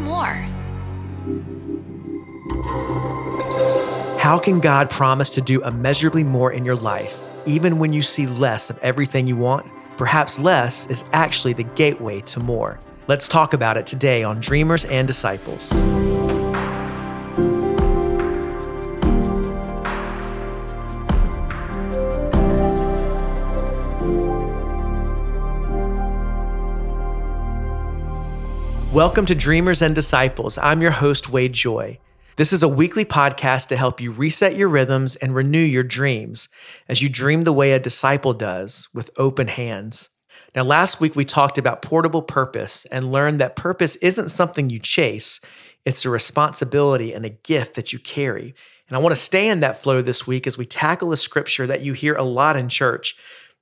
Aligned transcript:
more. 0.00 0.34
How 4.18 4.38
can 4.38 4.60
God 4.60 4.90
promise 4.90 5.30
to 5.30 5.40
do 5.40 5.62
immeasurably 5.62 6.24
more 6.24 6.52
in 6.52 6.64
your 6.64 6.74
life, 6.74 7.22
even 7.44 7.78
when 7.78 7.92
you 7.92 8.02
see 8.02 8.26
less 8.26 8.70
of 8.70 8.78
everything 8.78 9.26
you 9.26 9.36
want? 9.36 9.66
Perhaps 9.96 10.38
less 10.38 10.86
is 10.88 11.04
actually 11.12 11.52
the 11.52 11.62
gateway 11.62 12.20
to 12.22 12.40
more. 12.40 12.80
Let's 13.08 13.28
talk 13.28 13.54
about 13.54 13.76
it 13.76 13.86
today 13.86 14.24
on 14.24 14.40
Dreamers 14.40 14.84
and 14.86 15.06
Disciples. 15.06 15.72
Welcome 28.96 29.26
to 29.26 29.34
Dreamers 29.34 29.82
and 29.82 29.94
Disciples. 29.94 30.56
I'm 30.56 30.80
your 30.80 30.90
host, 30.90 31.28
Wade 31.28 31.52
Joye. 31.52 31.98
This 32.36 32.50
is 32.50 32.62
a 32.62 32.68
weekly 32.68 33.04
podcast 33.04 33.68
to 33.68 33.76
help 33.76 34.00
you 34.00 34.10
reset 34.10 34.56
your 34.56 34.70
rhythms 34.70 35.16
and 35.16 35.34
renew 35.34 35.58
your 35.58 35.82
dreams 35.82 36.48
as 36.88 37.02
you 37.02 37.10
dream 37.10 37.42
the 37.42 37.52
way 37.52 37.72
a 37.72 37.78
disciple 37.78 38.32
does 38.32 38.88
with 38.94 39.10
open 39.18 39.48
hands. 39.48 40.08
Now, 40.54 40.62
last 40.62 40.98
week 40.98 41.14
we 41.14 41.26
talked 41.26 41.58
about 41.58 41.82
portable 41.82 42.22
purpose 42.22 42.86
and 42.86 43.12
learned 43.12 43.38
that 43.38 43.54
purpose 43.54 43.96
isn't 43.96 44.30
something 44.30 44.70
you 44.70 44.78
chase, 44.78 45.42
it's 45.84 46.06
a 46.06 46.10
responsibility 46.10 47.12
and 47.12 47.26
a 47.26 47.36
gift 47.44 47.74
that 47.74 47.92
you 47.92 47.98
carry. 47.98 48.54
And 48.88 48.96
I 48.96 49.00
want 49.00 49.14
to 49.14 49.20
stay 49.20 49.46
in 49.46 49.60
that 49.60 49.82
flow 49.82 50.00
this 50.00 50.26
week 50.26 50.46
as 50.46 50.56
we 50.56 50.64
tackle 50.64 51.12
a 51.12 51.18
scripture 51.18 51.66
that 51.66 51.82
you 51.82 51.92
hear 51.92 52.14
a 52.14 52.22
lot 52.22 52.56
in 52.56 52.70
church, 52.70 53.14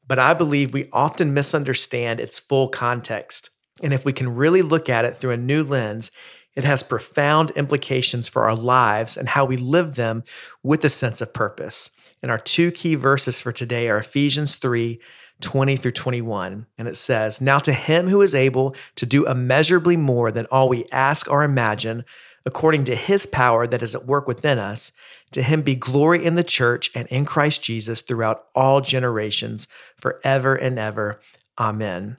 but 0.06 0.20
I 0.20 0.32
believe 0.32 0.72
we 0.72 0.88
often 0.92 1.34
misunderstand 1.34 2.20
its 2.20 2.38
full 2.38 2.68
context. 2.68 3.50
And 3.82 3.92
if 3.92 4.04
we 4.04 4.12
can 4.12 4.34
really 4.34 4.62
look 4.62 4.88
at 4.88 5.04
it 5.04 5.16
through 5.16 5.32
a 5.32 5.36
new 5.36 5.64
lens, 5.64 6.10
it 6.54 6.64
has 6.64 6.82
profound 6.82 7.50
implications 7.52 8.28
for 8.28 8.44
our 8.44 8.54
lives 8.54 9.16
and 9.16 9.28
how 9.28 9.44
we 9.44 9.56
live 9.56 9.96
them 9.96 10.22
with 10.62 10.84
a 10.84 10.90
sense 10.90 11.20
of 11.20 11.34
purpose. 11.34 11.90
And 12.22 12.30
our 12.30 12.38
two 12.38 12.70
key 12.70 12.94
verses 12.94 13.40
for 13.40 13.52
today 13.52 13.88
are 13.88 13.98
Ephesians 13.98 14.54
3 14.56 15.00
20 15.40 15.76
through 15.76 15.92
21. 15.92 16.64
And 16.78 16.88
it 16.88 16.96
says, 16.96 17.40
Now 17.40 17.58
to 17.58 17.72
him 17.72 18.08
who 18.08 18.22
is 18.22 18.34
able 18.34 18.76
to 18.96 19.04
do 19.04 19.26
immeasurably 19.26 19.96
more 19.96 20.30
than 20.30 20.46
all 20.46 20.68
we 20.68 20.86
ask 20.92 21.28
or 21.28 21.42
imagine, 21.42 22.04
according 22.46 22.84
to 22.84 22.94
his 22.94 23.26
power 23.26 23.66
that 23.66 23.82
is 23.82 23.94
at 23.94 24.06
work 24.06 24.28
within 24.28 24.58
us, 24.58 24.92
to 25.32 25.42
him 25.42 25.62
be 25.62 25.74
glory 25.74 26.24
in 26.24 26.36
the 26.36 26.44
church 26.44 26.90
and 26.94 27.08
in 27.08 27.24
Christ 27.24 27.62
Jesus 27.62 28.00
throughout 28.00 28.46
all 28.54 28.80
generations, 28.80 29.66
forever 29.98 30.54
and 30.54 30.78
ever. 30.78 31.20
Amen. 31.58 32.16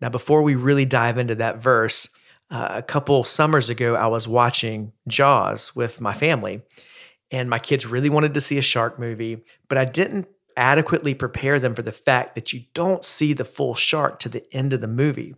Now, 0.00 0.08
before 0.08 0.42
we 0.42 0.54
really 0.54 0.84
dive 0.84 1.18
into 1.18 1.34
that 1.36 1.58
verse, 1.58 2.08
uh, 2.50 2.68
a 2.70 2.82
couple 2.82 3.24
summers 3.24 3.70
ago, 3.70 3.94
I 3.94 4.06
was 4.06 4.28
watching 4.28 4.92
Jaws 5.08 5.74
with 5.74 6.00
my 6.00 6.12
family, 6.12 6.62
and 7.30 7.48
my 7.48 7.58
kids 7.58 7.86
really 7.86 8.10
wanted 8.10 8.34
to 8.34 8.40
see 8.40 8.58
a 8.58 8.62
shark 8.62 8.98
movie, 8.98 9.42
but 9.68 9.78
I 9.78 9.84
didn't 9.84 10.28
adequately 10.56 11.14
prepare 11.14 11.58
them 11.58 11.74
for 11.74 11.82
the 11.82 11.90
fact 11.92 12.34
that 12.34 12.52
you 12.52 12.64
don't 12.74 13.04
see 13.04 13.32
the 13.32 13.44
full 13.44 13.74
shark 13.74 14.20
to 14.20 14.28
the 14.28 14.44
end 14.54 14.72
of 14.72 14.80
the 14.80 14.88
movie. 14.88 15.34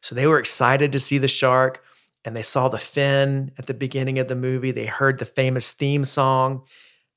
So 0.00 0.14
they 0.14 0.26
were 0.26 0.38
excited 0.38 0.92
to 0.92 1.00
see 1.00 1.18
the 1.18 1.28
shark, 1.28 1.84
and 2.24 2.36
they 2.36 2.42
saw 2.42 2.68
the 2.68 2.78
fin 2.78 3.52
at 3.58 3.66
the 3.66 3.74
beginning 3.74 4.18
of 4.18 4.28
the 4.28 4.34
movie. 4.34 4.72
They 4.72 4.86
heard 4.86 5.18
the 5.18 5.24
famous 5.24 5.72
theme 5.72 6.04
song. 6.04 6.64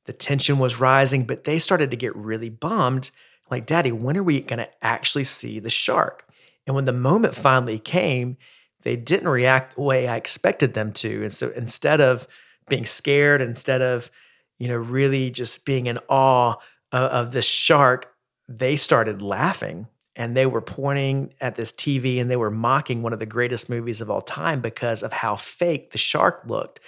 The 0.05 0.13
tension 0.13 0.59
was 0.59 0.79
rising, 0.79 1.25
but 1.25 1.43
they 1.43 1.59
started 1.59 1.91
to 1.91 1.97
get 1.97 2.15
really 2.15 2.49
bummed 2.49 3.11
like, 3.51 3.65
Daddy, 3.65 3.91
when 3.91 4.17
are 4.17 4.23
we 4.23 4.39
going 4.39 4.59
to 4.59 4.69
actually 4.81 5.25
see 5.25 5.59
the 5.59 5.69
shark? 5.69 6.25
And 6.67 6.75
when 6.75 6.85
the 6.85 6.93
moment 6.93 7.35
finally 7.35 7.79
came, 7.79 8.37
they 8.83 8.95
didn't 8.95 9.27
react 9.27 9.75
the 9.75 9.81
way 9.81 10.07
I 10.07 10.15
expected 10.15 10.73
them 10.73 10.91
to. 10.93 11.23
And 11.23 11.33
so 11.33 11.51
instead 11.55 12.01
of 12.01 12.27
being 12.69 12.85
scared, 12.85 13.41
instead 13.41 13.81
of, 13.81 14.09
you 14.59 14.67
know, 14.67 14.77
really 14.77 15.29
just 15.29 15.65
being 15.65 15.87
in 15.87 15.99
awe 16.09 16.55
of, 16.91 17.11
of 17.11 17.31
this 17.31 17.45
shark, 17.45 18.13
they 18.47 18.75
started 18.75 19.21
laughing 19.21 19.87
and 20.15 20.35
they 20.35 20.45
were 20.45 20.61
pointing 20.61 21.33
at 21.39 21.55
this 21.55 21.71
TV 21.71 22.19
and 22.19 22.29
they 22.29 22.35
were 22.35 22.51
mocking 22.51 23.01
one 23.01 23.13
of 23.13 23.19
the 23.19 23.25
greatest 23.25 23.69
movies 23.69 24.01
of 24.01 24.09
all 24.09 24.21
time 24.21 24.61
because 24.61 25.03
of 25.03 25.13
how 25.13 25.35
fake 25.35 25.91
the 25.91 25.97
shark 25.97 26.43
looked. 26.45 26.79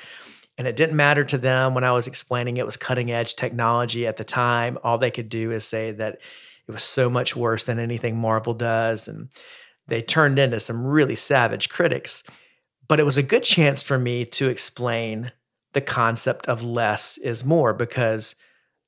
And 0.58 0.68
it 0.68 0.75
didn't 0.75 0.96
matter 0.96 1.24
to 1.24 1.38
them 1.38 1.74
when 1.74 1.84
I 1.84 1.94
was 1.94 2.06
explaining 2.06 2.58
it 2.58 2.66
was 2.66 2.78
cutting 2.78 3.12
edge 3.12 3.36
technology 3.36 4.06
at 4.06 4.18
the 4.18 4.24
time. 4.24 4.78
All 4.84 4.98
they 4.98 5.09
could 5.09 5.30
do 5.30 5.52
is 5.52 5.66
say 5.66 5.92
that 5.92 6.19
it 6.68 6.72
was 6.72 6.84
so 6.84 7.09
much 7.09 7.36
worse 7.36 7.64
than 7.64 7.80
anything 7.80 8.18
Marvel 8.18 8.53
does. 8.53 9.08
And 9.08 9.30
they 9.88 10.02
turned 10.02 10.40
into 10.40 10.60
some 10.60 10.86
really 10.86 11.16
savage 11.16 11.70
critics. 11.70 12.24
But 12.88 13.00
it 13.00 13.04
was 13.04 13.18
a 13.18 13.24
good 13.24 13.44
chance 13.44 13.82
for 13.82 13.98
me 13.98 14.26
to 14.26 14.50
explain 14.50 15.32
the 15.74 15.82
concept 15.82 16.48
of 16.48 16.64
less 16.64 17.18
is 17.18 17.44
more 17.44 17.74
because 17.74 18.36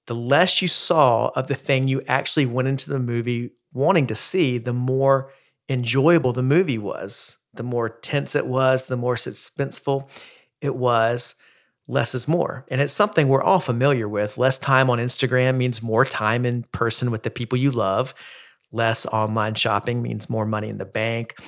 the 0.07 0.15
less 0.15 0.61
you 0.61 0.67
saw 0.67 1.29
of 1.29 1.47
the 1.47 1.55
thing 1.55 1.87
you 1.87 2.01
actually 2.07 2.45
went 2.45 2.67
into 2.67 2.89
the 2.89 2.99
movie 2.99 3.51
wanting 3.73 4.07
to 4.07 4.15
see, 4.15 4.57
the 4.57 4.73
more 4.73 5.31
enjoyable 5.67 6.31
the 6.31 6.43
movie 6.43 6.77
was, 6.77 7.37
the 7.53 7.63
more 7.63 7.89
tense 7.89 8.35
it 8.35 8.45
was, 8.45 8.85
the 8.85 8.97
more 8.97 9.15
suspenseful 9.15 10.07
it 10.61 10.75
was. 10.75 11.35
Less 11.87 12.15
is 12.15 12.27
more. 12.27 12.65
And 12.71 12.81
it's 12.81 12.93
something 12.93 13.27
we're 13.27 13.43
all 13.43 13.59
familiar 13.59 14.09
with. 14.09 14.39
Less 14.39 14.57
time 14.57 14.89
on 14.89 14.97
Instagram 14.97 15.57
means 15.57 15.83
more 15.83 16.03
time 16.03 16.45
in 16.45 16.63
person 16.71 17.11
with 17.11 17.21
the 17.23 17.29
people 17.29 17.59
you 17.59 17.69
love. 17.69 18.15
Less 18.75 19.05
online 19.05 19.55
shopping 19.55 20.01
means 20.01 20.29
more 20.29 20.45
money 20.45 20.67
in 20.67 20.77
the 20.77 20.85
bank. 20.85 21.39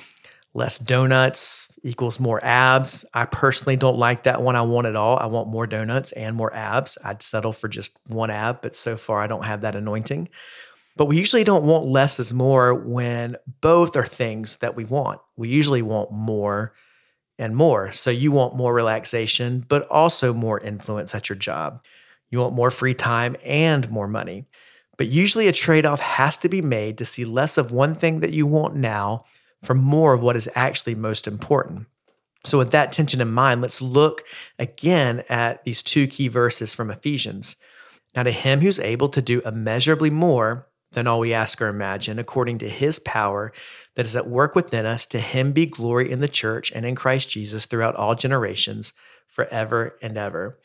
Less 0.54 0.78
donuts 0.78 1.68
equals 1.82 2.18
more 2.18 2.42
abs. 2.42 3.04
I 3.12 3.26
personally 3.26 3.76
don't 3.76 3.98
like 3.98 4.22
that 4.22 4.40
one. 4.40 4.56
I 4.56 4.62
want 4.62 4.86
it 4.86 4.96
all. 4.96 5.18
I 5.18 5.26
want 5.26 5.48
more 5.50 5.66
donuts 5.66 6.12
and 6.12 6.34
more 6.34 6.52
abs. 6.54 6.96
I'd 7.04 7.22
settle 7.22 7.52
for 7.52 7.68
just 7.68 7.98
one 8.08 8.30
ab, 8.30 8.62
but 8.62 8.74
so 8.74 8.96
far 8.96 9.20
I 9.20 9.26
don't 9.26 9.44
have 9.44 9.60
that 9.60 9.74
anointing. 9.74 10.30
But 10.96 11.04
we 11.04 11.18
usually 11.18 11.44
don't 11.44 11.64
want 11.64 11.84
less 11.84 12.18
is 12.18 12.32
more 12.32 12.72
when 12.74 13.36
both 13.60 13.94
are 13.94 14.06
things 14.06 14.56
that 14.56 14.74
we 14.74 14.86
want. 14.86 15.20
We 15.36 15.50
usually 15.50 15.82
want 15.82 16.10
more 16.10 16.72
and 17.38 17.54
more. 17.54 17.92
So 17.92 18.10
you 18.10 18.32
want 18.32 18.56
more 18.56 18.72
relaxation, 18.72 19.66
but 19.68 19.86
also 19.88 20.32
more 20.32 20.58
influence 20.58 21.14
at 21.14 21.28
your 21.28 21.36
job. 21.36 21.84
You 22.30 22.38
want 22.38 22.54
more 22.54 22.70
free 22.70 22.94
time 22.94 23.36
and 23.44 23.88
more 23.90 24.08
money. 24.08 24.46
But 24.98 25.06
usually 25.06 25.46
a 25.46 25.52
trade 25.52 25.86
off 25.86 26.00
has 26.00 26.36
to 26.38 26.48
be 26.48 26.60
made 26.60 26.98
to 26.98 27.04
see 27.04 27.24
less 27.24 27.56
of 27.56 27.72
one 27.72 27.94
thing 27.94 28.20
that 28.20 28.34
you 28.34 28.46
want 28.46 28.74
now 28.74 29.24
for 29.62 29.74
more 29.74 30.12
of 30.12 30.22
what 30.22 30.36
is 30.36 30.50
actually 30.54 30.96
most 30.96 31.26
important. 31.26 31.86
So, 32.44 32.58
with 32.58 32.72
that 32.72 32.92
tension 32.92 33.20
in 33.20 33.30
mind, 33.30 33.62
let's 33.62 33.82
look 33.82 34.24
again 34.58 35.22
at 35.28 35.64
these 35.64 35.82
two 35.82 36.06
key 36.06 36.28
verses 36.28 36.74
from 36.74 36.90
Ephesians. 36.90 37.56
Now, 38.14 38.22
to 38.22 38.30
him 38.30 38.60
who's 38.60 38.78
able 38.78 39.08
to 39.10 39.22
do 39.22 39.40
immeasurably 39.40 40.10
more 40.10 40.66
than 40.92 41.06
all 41.06 41.20
we 41.20 41.34
ask 41.34 41.60
or 41.60 41.68
imagine, 41.68 42.18
according 42.18 42.58
to 42.58 42.68
his 42.68 42.98
power 43.00 43.52
that 43.96 44.06
is 44.06 44.16
at 44.16 44.28
work 44.28 44.54
within 44.54 44.86
us, 44.86 45.04
to 45.06 45.18
him 45.18 45.52
be 45.52 45.66
glory 45.66 46.10
in 46.10 46.20
the 46.20 46.28
church 46.28 46.72
and 46.72 46.86
in 46.86 46.94
Christ 46.94 47.28
Jesus 47.28 47.66
throughout 47.66 47.96
all 47.96 48.14
generations, 48.14 48.92
forever 49.26 49.96
and 50.00 50.16
ever. 50.16 50.58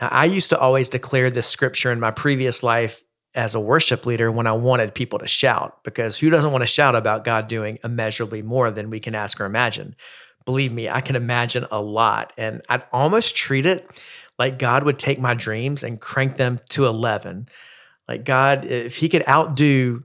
Now, 0.00 0.08
I 0.10 0.26
used 0.26 0.50
to 0.50 0.58
always 0.58 0.88
declare 0.88 1.30
this 1.30 1.46
scripture 1.46 1.92
in 1.92 2.00
my 2.00 2.10
previous 2.10 2.62
life 2.62 3.03
as 3.34 3.54
a 3.54 3.60
worship 3.60 4.06
leader 4.06 4.30
when 4.30 4.46
I 4.46 4.52
wanted 4.52 4.94
people 4.94 5.18
to 5.18 5.26
shout, 5.26 5.82
because 5.82 6.18
who 6.18 6.30
doesn't 6.30 6.52
want 6.52 6.62
to 6.62 6.66
shout 6.66 6.94
about 6.94 7.24
God 7.24 7.48
doing 7.48 7.78
immeasurably 7.82 8.42
more 8.42 8.70
than 8.70 8.90
we 8.90 9.00
can 9.00 9.14
ask 9.14 9.40
or 9.40 9.44
imagine? 9.44 9.96
Believe 10.44 10.72
me, 10.72 10.88
I 10.88 11.00
can 11.00 11.16
imagine 11.16 11.66
a 11.70 11.80
lot. 11.80 12.32
And 12.36 12.62
I'd 12.68 12.84
almost 12.92 13.34
treat 13.34 13.66
it 13.66 13.88
like 14.38 14.58
God 14.58 14.84
would 14.84 14.98
take 14.98 15.18
my 15.18 15.34
dreams 15.34 15.82
and 15.82 16.00
crank 16.00 16.36
them 16.36 16.60
to 16.70 16.86
11. 16.86 17.48
Like 18.08 18.24
God, 18.24 18.64
if 18.64 18.96
He 18.96 19.08
could 19.08 19.26
outdo 19.28 20.04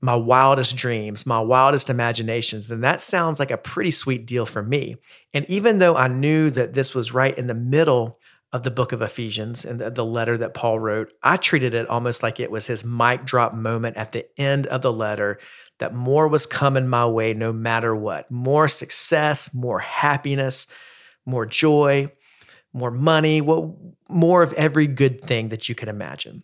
my 0.00 0.14
wildest 0.14 0.76
dreams, 0.76 1.24
my 1.24 1.40
wildest 1.40 1.88
imaginations, 1.88 2.68
then 2.68 2.82
that 2.82 3.00
sounds 3.00 3.38
like 3.38 3.50
a 3.50 3.56
pretty 3.56 3.90
sweet 3.90 4.26
deal 4.26 4.44
for 4.44 4.62
me. 4.62 4.96
And 5.32 5.48
even 5.48 5.78
though 5.78 5.96
I 5.96 6.08
knew 6.08 6.50
that 6.50 6.74
this 6.74 6.94
was 6.94 7.14
right 7.14 7.36
in 7.36 7.46
the 7.46 7.54
middle 7.54 8.18
of 8.56 8.62
the 8.62 8.70
book 8.70 8.92
of 8.92 9.02
Ephesians 9.02 9.66
and 9.66 9.78
the, 9.78 9.90
the, 9.90 10.04
letter 10.04 10.38
that 10.38 10.54
Paul 10.54 10.78
wrote, 10.78 11.12
I 11.22 11.36
treated 11.36 11.74
it 11.74 11.90
almost 11.90 12.22
like 12.22 12.40
it 12.40 12.50
was 12.50 12.66
his 12.66 12.86
mic 12.86 13.26
drop 13.26 13.52
moment 13.52 13.98
at 13.98 14.12
the 14.12 14.24
end 14.40 14.66
of 14.68 14.80
the 14.80 14.92
letter 14.92 15.38
that 15.78 15.94
more 15.94 16.26
was 16.26 16.46
coming 16.46 16.88
my 16.88 17.06
way 17.06 17.34
no 17.34 17.52
matter 17.52 17.94
what 17.94 18.30
more 18.30 18.66
success, 18.66 19.52
more 19.52 19.78
happiness, 19.78 20.66
more 21.26 21.44
joy, 21.44 22.10
more 22.72 22.90
money, 22.90 23.42
well, 23.42 23.78
more 24.08 24.42
of 24.42 24.54
every 24.54 24.86
good 24.86 25.20
thing 25.20 25.50
that 25.50 25.68
you 25.68 25.74
can 25.74 25.90
imagine. 25.90 26.42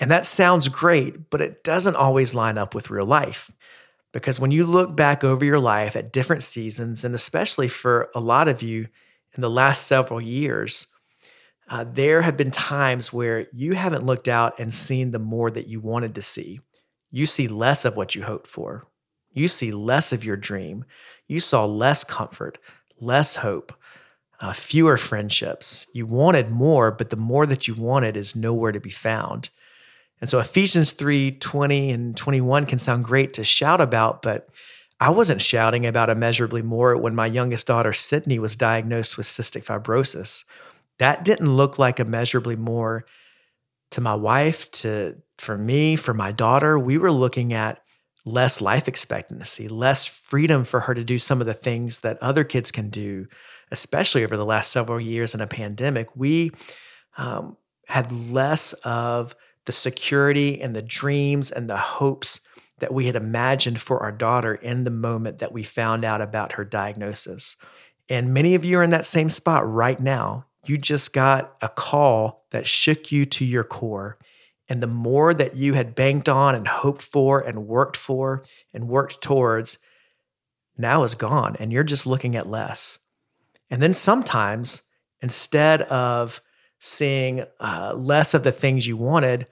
And 0.00 0.10
that 0.10 0.26
sounds 0.26 0.68
great, 0.68 1.28
but 1.28 1.42
it 1.42 1.62
doesn't 1.62 1.96
always 1.96 2.34
line 2.34 2.56
up 2.56 2.74
with 2.74 2.90
real 2.90 3.04
life. 3.04 3.50
Because 4.12 4.40
when 4.40 4.50
you 4.50 4.64
look 4.64 4.96
back 4.96 5.22
over 5.22 5.44
your 5.44 5.60
life 5.60 5.96
at 5.96 6.14
different 6.14 6.44
seasons, 6.44 7.04
and 7.04 7.14
especially 7.14 7.68
for 7.68 8.10
a 8.14 8.20
lot 8.20 8.48
of 8.48 8.62
you 8.62 8.88
in 9.34 9.42
the 9.42 9.50
last 9.50 9.86
several 9.86 10.20
years, 10.20 10.86
uh, 11.72 11.86
there 11.90 12.20
have 12.20 12.36
been 12.36 12.50
times 12.50 13.14
where 13.14 13.46
you 13.50 13.72
haven't 13.72 14.04
looked 14.04 14.28
out 14.28 14.58
and 14.58 14.74
seen 14.74 15.10
the 15.10 15.18
more 15.18 15.50
that 15.50 15.68
you 15.68 15.80
wanted 15.80 16.14
to 16.14 16.20
see. 16.20 16.60
You 17.10 17.24
see 17.24 17.48
less 17.48 17.86
of 17.86 17.96
what 17.96 18.14
you 18.14 18.22
hoped 18.22 18.46
for. 18.46 18.86
You 19.32 19.48
see 19.48 19.72
less 19.72 20.12
of 20.12 20.22
your 20.22 20.36
dream. 20.36 20.84
You 21.28 21.40
saw 21.40 21.64
less 21.64 22.04
comfort, 22.04 22.58
less 23.00 23.36
hope, 23.36 23.72
uh, 24.38 24.52
fewer 24.52 24.98
friendships. 24.98 25.86
You 25.94 26.04
wanted 26.04 26.50
more, 26.50 26.90
but 26.90 27.08
the 27.08 27.16
more 27.16 27.46
that 27.46 27.66
you 27.66 27.74
wanted 27.74 28.18
is 28.18 28.36
nowhere 28.36 28.72
to 28.72 28.80
be 28.80 28.90
found. 28.90 29.48
And 30.20 30.28
so 30.28 30.40
Ephesians 30.40 30.92
3 30.92 31.38
20 31.38 31.90
and 31.90 32.14
21 32.14 32.66
can 32.66 32.80
sound 32.80 33.06
great 33.06 33.32
to 33.32 33.44
shout 33.44 33.80
about, 33.80 34.20
but 34.20 34.50
I 35.00 35.08
wasn't 35.08 35.40
shouting 35.40 35.86
about 35.86 36.10
immeasurably 36.10 36.60
more 36.60 36.98
when 36.98 37.14
my 37.14 37.28
youngest 37.28 37.66
daughter, 37.66 37.94
Sydney, 37.94 38.38
was 38.38 38.56
diagnosed 38.56 39.16
with 39.16 39.26
cystic 39.26 39.64
fibrosis. 39.64 40.44
That 40.98 41.24
didn't 41.24 41.56
look 41.56 41.78
like 41.78 42.00
immeasurably 42.00 42.56
more 42.56 43.06
to 43.92 44.00
my 44.00 44.14
wife, 44.14 44.70
to 44.70 45.16
for 45.38 45.56
me, 45.56 45.96
for 45.96 46.14
my 46.14 46.32
daughter. 46.32 46.78
We 46.78 46.98
were 46.98 47.12
looking 47.12 47.52
at 47.52 47.82
less 48.24 48.60
life 48.60 48.88
expectancy, 48.88 49.68
less 49.68 50.06
freedom 50.06 50.64
for 50.64 50.80
her 50.80 50.94
to 50.94 51.04
do 51.04 51.18
some 51.18 51.40
of 51.40 51.46
the 51.46 51.54
things 51.54 52.00
that 52.00 52.22
other 52.22 52.44
kids 52.44 52.70
can 52.70 52.88
do, 52.88 53.26
especially 53.70 54.24
over 54.24 54.36
the 54.36 54.44
last 54.44 54.70
several 54.70 55.00
years 55.00 55.34
in 55.34 55.40
a 55.40 55.46
pandemic. 55.46 56.14
We 56.14 56.52
um, 57.16 57.56
had 57.86 58.12
less 58.30 58.72
of 58.84 59.34
the 59.66 59.72
security 59.72 60.60
and 60.60 60.74
the 60.74 60.82
dreams 60.82 61.50
and 61.50 61.68
the 61.68 61.76
hopes 61.76 62.40
that 62.78 62.94
we 62.94 63.06
had 63.06 63.16
imagined 63.16 63.80
for 63.80 64.00
our 64.00 64.12
daughter 64.12 64.54
in 64.54 64.84
the 64.84 64.90
moment 64.90 65.38
that 65.38 65.52
we 65.52 65.62
found 65.62 66.04
out 66.04 66.20
about 66.20 66.52
her 66.52 66.64
diagnosis. 66.64 67.56
And 68.08 68.34
many 68.34 68.54
of 68.54 68.64
you 68.64 68.78
are 68.78 68.82
in 68.82 68.90
that 68.90 69.06
same 69.06 69.28
spot 69.28 69.68
right 69.68 70.00
now. 70.00 70.46
You 70.66 70.78
just 70.78 71.12
got 71.12 71.56
a 71.60 71.68
call 71.68 72.46
that 72.50 72.66
shook 72.66 73.10
you 73.10 73.24
to 73.26 73.44
your 73.44 73.64
core. 73.64 74.18
And 74.68 74.82
the 74.82 74.86
more 74.86 75.34
that 75.34 75.56
you 75.56 75.74
had 75.74 75.94
banked 75.94 76.28
on 76.28 76.54
and 76.54 76.66
hoped 76.66 77.02
for 77.02 77.40
and 77.40 77.66
worked 77.66 77.96
for 77.96 78.44
and 78.72 78.88
worked 78.88 79.20
towards 79.20 79.78
now 80.78 81.02
is 81.02 81.14
gone. 81.14 81.56
And 81.58 81.72
you're 81.72 81.84
just 81.84 82.06
looking 82.06 82.36
at 82.36 82.48
less. 82.48 82.98
And 83.70 83.82
then 83.82 83.94
sometimes, 83.94 84.82
instead 85.20 85.82
of 85.82 86.40
seeing 86.78 87.44
uh, 87.60 87.94
less 87.96 88.34
of 88.34 88.44
the 88.44 88.52
things 88.52 88.86
you 88.86 88.96
wanted, 88.96 89.46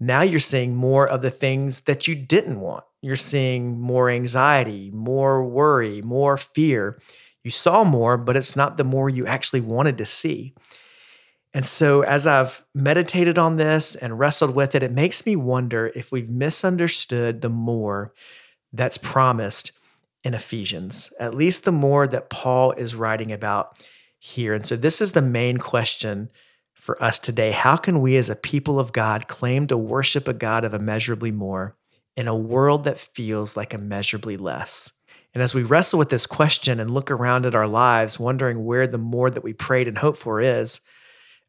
now 0.00 0.22
you're 0.22 0.40
seeing 0.40 0.74
more 0.74 1.06
of 1.06 1.22
the 1.22 1.30
things 1.30 1.80
that 1.80 2.08
you 2.08 2.14
didn't 2.14 2.60
want. 2.60 2.84
You're 3.02 3.16
seeing 3.16 3.80
more 3.80 4.10
anxiety, 4.10 4.90
more 4.92 5.44
worry, 5.44 6.02
more 6.02 6.36
fear. 6.36 7.00
You 7.44 7.50
saw 7.50 7.84
more, 7.84 8.16
but 8.16 8.36
it's 8.36 8.56
not 8.56 8.76
the 8.76 8.84
more 8.84 9.08
you 9.08 9.26
actually 9.26 9.60
wanted 9.60 9.98
to 9.98 10.06
see. 10.06 10.54
And 11.54 11.66
so, 11.66 12.02
as 12.02 12.26
I've 12.26 12.64
meditated 12.74 13.38
on 13.38 13.56
this 13.56 13.94
and 13.94 14.18
wrestled 14.18 14.54
with 14.54 14.74
it, 14.74 14.82
it 14.82 14.92
makes 14.92 15.26
me 15.26 15.36
wonder 15.36 15.92
if 15.94 16.10
we've 16.10 16.30
misunderstood 16.30 17.42
the 17.42 17.50
more 17.50 18.14
that's 18.72 18.96
promised 18.96 19.72
in 20.24 20.34
Ephesians, 20.34 21.12
at 21.20 21.34
least 21.34 21.64
the 21.64 21.72
more 21.72 22.06
that 22.06 22.30
Paul 22.30 22.72
is 22.72 22.94
writing 22.94 23.32
about 23.32 23.84
here. 24.18 24.54
And 24.54 24.66
so, 24.66 24.76
this 24.76 25.00
is 25.02 25.12
the 25.12 25.20
main 25.20 25.58
question 25.58 26.30
for 26.72 27.02
us 27.02 27.18
today. 27.18 27.50
How 27.50 27.76
can 27.76 28.00
we, 28.00 28.16
as 28.16 28.30
a 28.30 28.36
people 28.36 28.80
of 28.80 28.92
God, 28.92 29.28
claim 29.28 29.66
to 29.66 29.76
worship 29.76 30.28
a 30.28 30.32
God 30.32 30.64
of 30.64 30.72
immeasurably 30.72 31.32
more 31.32 31.76
in 32.16 32.28
a 32.28 32.36
world 32.36 32.84
that 32.84 32.98
feels 32.98 33.58
like 33.58 33.74
immeasurably 33.74 34.38
less? 34.38 34.90
And 35.34 35.42
as 35.42 35.54
we 35.54 35.62
wrestle 35.62 35.98
with 35.98 36.10
this 36.10 36.26
question 36.26 36.78
and 36.78 36.90
look 36.90 37.10
around 37.10 37.46
at 37.46 37.54
our 37.54 37.66
lives, 37.66 38.20
wondering 38.20 38.64
where 38.64 38.86
the 38.86 38.98
more 38.98 39.30
that 39.30 39.44
we 39.44 39.52
prayed 39.52 39.88
and 39.88 39.96
hoped 39.96 40.18
for 40.18 40.40
is, 40.40 40.80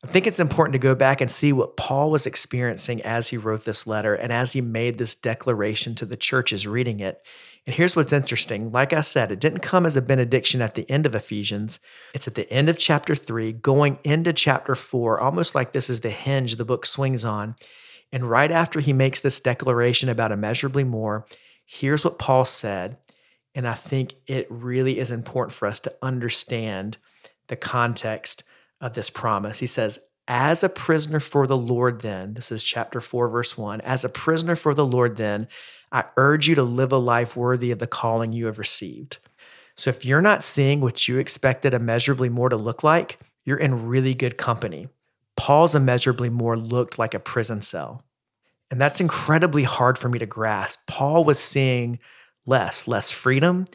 I 0.04 0.08
think 0.08 0.28
it's 0.28 0.40
important 0.40 0.74
to 0.74 0.80
go 0.80 0.96
back 0.96 1.22
and 1.22 1.32
see 1.32 1.54
what 1.54 1.78
Paul 1.78 2.12
was 2.12 2.26
experiencing 2.26 3.02
as 3.04 3.30
he 3.30 3.38
wrote 3.38 3.64
this 3.64 3.88
letter 3.88 4.14
and 4.14 4.34
as 4.34 4.52
he 4.52 4.60
made 4.60 4.98
this 4.98 5.16
declaration 5.16 5.96
to 5.96 6.06
the 6.06 6.18
churches 6.18 6.68
reading 6.68 7.00
it. 7.00 7.22
And 7.66 7.74
here's 7.74 7.96
what's 7.96 8.12
interesting. 8.12 8.72
Like 8.74 8.92
I 8.92 9.00
said, 9.00 9.32
it 9.32 9.40
didn't 9.40 9.60
come 9.62 9.86
as 9.86 9.96
a 9.96 10.02
benediction 10.02 10.62
at 10.62 10.76
the 10.76 10.90
end 10.92 11.06
of 11.06 11.16
Ephesians. 11.16 11.80
It's 12.14 12.28
at 12.28 12.36
the 12.36 12.52
end 12.52 12.68
of 12.68 12.78
chapter 12.78 13.16
three, 13.16 13.54
going 13.54 13.98
into 14.04 14.34
chapter 14.34 14.76
four, 14.76 15.22
almost 15.22 15.56
like 15.56 15.72
this 15.72 15.90
is 15.90 16.02
the 16.02 16.10
hinge 16.10 16.58
the 16.58 16.66
book 16.66 16.86
swings 16.86 17.24
on. 17.24 17.56
And 18.12 18.30
right 18.30 18.52
after 18.52 18.82
he 18.82 18.92
makes 18.92 19.22
this 19.22 19.40
declaration 19.40 20.10
about 20.10 20.34
immeasurably 20.34 20.84
more, 20.84 21.26
here's 21.66 22.04
what 22.04 22.20
Paul 22.20 22.44
said. 22.44 22.98
And 23.56 23.68
I 23.68 23.74
think 23.74 24.16
it 24.28 24.48
really 24.50 25.00
is 25.00 25.12
important 25.12 25.54
for 25.54 25.68
us 25.68 25.80
to 25.82 25.94
understand 26.02 26.98
the 27.48 27.56
context 27.56 28.44
of 28.82 28.94
this 28.94 29.10
promise. 29.10 29.60
He 29.60 29.68
says, 29.68 30.00
As 30.28 30.64
a 30.64 30.70
prisoner 30.70 31.20
for 31.20 31.46
the 31.46 31.58
Lord, 31.58 32.02
then, 32.02 32.34
this 32.34 32.52
is 32.52 32.64
chapter 32.64 33.00
4, 33.00 33.30
verse 33.30 33.58
1, 33.58 33.82
as 33.82 34.04
a 34.04 34.10
prisoner 34.10 34.56
for 34.56 34.74
the 34.74 34.86
Lord, 34.86 35.18
then, 35.18 35.48
I 35.92 36.06
urge 36.18 36.48
you 36.48 36.56
to 36.56 36.64
live 36.64 36.92
a 36.92 36.98
life 36.98 37.36
worthy 37.36 37.70
of 37.72 37.80
the 37.80 37.88
calling 37.88 38.34
you 38.34 38.48
have 38.48 38.58
received. 38.58 39.20
So 39.76 39.90
if 39.90 40.06
you're 40.06 40.22
not 40.22 40.44
seeing 40.44 40.82
what 40.82 41.08
you 41.08 41.18
expected 41.20 41.74
immeasurably 41.74 42.30
more 42.30 42.50
to 42.50 42.58
look 42.58 42.84
like, 42.84 43.20
you're 43.46 43.58
in 43.58 43.88
really 43.88 44.16
good 44.16 44.38
company. 44.38 44.88
Paul's 45.36 45.76
immeasurably 45.76 46.30
more 46.30 46.58
looked 46.58 46.98
like 46.98 47.14
a 47.14 47.20
prison 47.20 47.62
cell. 47.62 48.04
And 48.72 48.82
that's 48.82 49.02
incredibly 49.02 49.64
hard 49.64 49.98
for 49.98 50.10
me 50.10 50.20
to 50.20 50.26
grasp. 50.26 50.80
Paul 50.88 51.26
was 51.26 51.40
seeing 51.40 52.00
less, 52.46 52.88
less 52.88 53.12
freedom, 53.12 53.66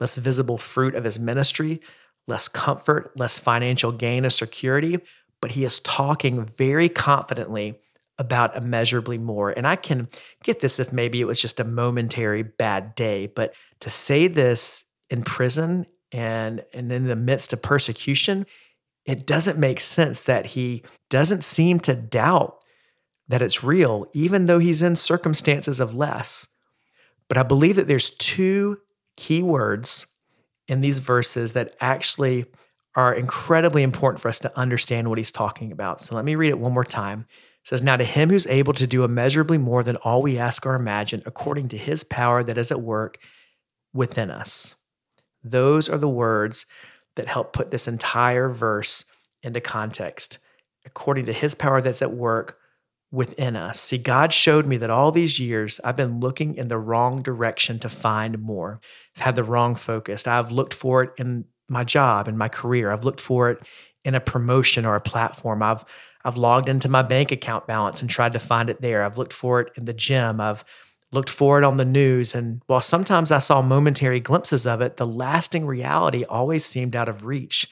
less 0.00 0.16
visible 0.16 0.58
fruit 0.58 0.94
of 0.94 1.04
his 1.04 1.18
ministry, 1.18 1.80
less 2.26 2.48
comfort, 2.48 3.12
less 3.16 3.38
financial 3.38 3.92
gain 3.92 4.24
or 4.24 4.30
security, 4.30 4.98
but 5.40 5.52
he 5.52 5.64
is 5.64 5.80
talking 5.80 6.48
very 6.56 6.88
confidently 6.88 7.78
about 8.18 8.56
immeasurably 8.56 9.18
more. 9.18 9.50
And 9.50 9.66
I 9.66 9.76
can 9.76 10.08
get 10.42 10.60
this 10.60 10.80
if 10.80 10.92
maybe 10.92 11.20
it 11.20 11.26
was 11.26 11.40
just 11.40 11.60
a 11.60 11.64
momentary 11.64 12.42
bad 12.42 12.94
day, 12.94 13.26
but 13.26 13.54
to 13.80 13.90
say 13.90 14.26
this 14.26 14.84
in 15.08 15.22
prison 15.22 15.86
and, 16.12 16.64
and 16.72 16.90
in 16.90 17.06
the 17.06 17.16
midst 17.16 17.52
of 17.52 17.62
persecution, 17.62 18.44
it 19.04 19.26
doesn't 19.26 19.58
make 19.58 19.80
sense 19.80 20.22
that 20.22 20.46
he 20.46 20.82
doesn't 21.08 21.44
seem 21.44 21.80
to 21.80 21.94
doubt 21.94 22.62
that 23.28 23.42
it's 23.42 23.62
real, 23.62 24.06
even 24.12 24.46
though 24.46 24.58
he's 24.58 24.82
in 24.82 24.96
circumstances 24.96 25.80
of 25.80 25.94
less. 25.94 26.48
But 27.28 27.38
I 27.38 27.42
believe 27.42 27.76
that 27.76 27.88
there's 27.88 28.10
two 28.10 28.78
key 29.16 29.42
words 29.42 30.06
in 30.66 30.80
these 30.80 30.98
verses 30.98 31.54
that 31.54 31.76
actually 31.80 32.46
are 32.94 33.14
incredibly 33.14 33.82
important 33.82 34.20
for 34.20 34.28
us 34.28 34.38
to 34.40 34.58
understand 34.58 35.08
what 35.08 35.18
he's 35.18 35.30
talking 35.30 35.72
about. 35.72 36.00
So 36.00 36.14
let 36.14 36.24
me 36.24 36.34
read 36.34 36.50
it 36.50 36.58
one 36.58 36.72
more 36.72 36.84
time. 36.84 37.26
It 37.62 37.68
says, 37.68 37.82
Now 37.82 37.96
to 37.96 38.04
him 38.04 38.30
who's 38.30 38.46
able 38.46 38.72
to 38.74 38.86
do 38.86 39.04
immeasurably 39.04 39.58
more 39.58 39.82
than 39.82 39.96
all 39.96 40.22
we 40.22 40.38
ask 40.38 40.64
or 40.66 40.74
imagine, 40.74 41.22
according 41.26 41.68
to 41.68 41.78
his 41.78 42.02
power 42.04 42.42
that 42.42 42.58
is 42.58 42.72
at 42.72 42.80
work 42.80 43.18
within 43.92 44.30
us. 44.30 44.74
Those 45.44 45.88
are 45.88 45.98
the 45.98 46.08
words 46.08 46.66
that 47.16 47.26
help 47.26 47.52
put 47.52 47.70
this 47.70 47.88
entire 47.88 48.48
verse 48.48 49.04
into 49.42 49.60
context. 49.60 50.38
According 50.84 51.26
to 51.26 51.32
his 51.32 51.54
power 51.54 51.80
that's 51.80 52.02
at 52.02 52.12
work 52.12 52.57
within 53.10 53.56
us. 53.56 53.80
See, 53.80 53.98
God 53.98 54.32
showed 54.32 54.66
me 54.66 54.76
that 54.78 54.90
all 54.90 55.12
these 55.12 55.38
years 55.38 55.80
I've 55.82 55.96
been 55.96 56.20
looking 56.20 56.56
in 56.56 56.68
the 56.68 56.78
wrong 56.78 57.22
direction 57.22 57.78
to 57.80 57.88
find 57.88 58.38
more. 58.38 58.80
I've 59.16 59.22
had 59.22 59.36
the 59.36 59.44
wrong 59.44 59.74
focus. 59.74 60.26
I've 60.26 60.52
looked 60.52 60.74
for 60.74 61.02
it 61.02 61.12
in 61.18 61.46
my 61.68 61.84
job, 61.84 62.28
in 62.28 62.36
my 62.36 62.48
career. 62.48 62.90
I've 62.90 63.04
looked 63.04 63.20
for 63.20 63.50
it 63.50 63.62
in 64.04 64.14
a 64.14 64.20
promotion 64.20 64.84
or 64.84 64.94
a 64.94 65.00
platform. 65.00 65.62
I've 65.62 65.84
I've 66.24 66.36
logged 66.36 66.68
into 66.68 66.88
my 66.88 67.02
bank 67.02 67.32
account 67.32 67.66
balance 67.66 68.00
and 68.00 68.10
tried 68.10 68.32
to 68.32 68.38
find 68.38 68.68
it 68.68 68.82
there. 68.82 69.04
I've 69.04 69.18
looked 69.18 69.32
for 69.32 69.60
it 69.60 69.70
in 69.76 69.84
the 69.84 69.94
gym. 69.94 70.40
I've 70.40 70.64
looked 71.12 71.30
for 71.30 71.58
it 71.58 71.64
on 71.64 71.76
the 71.76 71.84
news. 71.84 72.34
And 72.34 72.60
while 72.66 72.80
sometimes 72.80 73.30
I 73.30 73.38
saw 73.38 73.62
momentary 73.62 74.20
glimpses 74.20 74.66
of 74.66 74.80
it, 74.82 74.96
the 74.96 75.06
lasting 75.06 75.64
reality 75.64 76.24
always 76.24 76.66
seemed 76.66 76.96
out 76.96 77.08
of 77.08 77.24
reach 77.24 77.68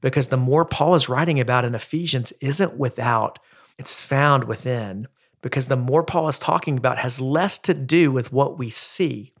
because 0.00 0.28
the 0.28 0.36
more 0.36 0.64
Paul 0.64 0.94
is 0.94 1.08
writing 1.08 1.40
about 1.40 1.64
in 1.64 1.74
Ephesians 1.74 2.32
isn't 2.40 2.76
without 2.76 3.38
it's 3.78 4.00
found 4.00 4.44
within 4.44 5.08
because 5.42 5.66
the 5.66 5.76
more 5.76 6.02
Paul 6.02 6.28
is 6.28 6.38
talking 6.38 6.78
about 6.78 6.98
has 6.98 7.20
less 7.20 7.58
to 7.60 7.74
do 7.74 8.10
with 8.10 8.32
what 8.32 8.58
we 8.58 8.70
see, 8.70 9.32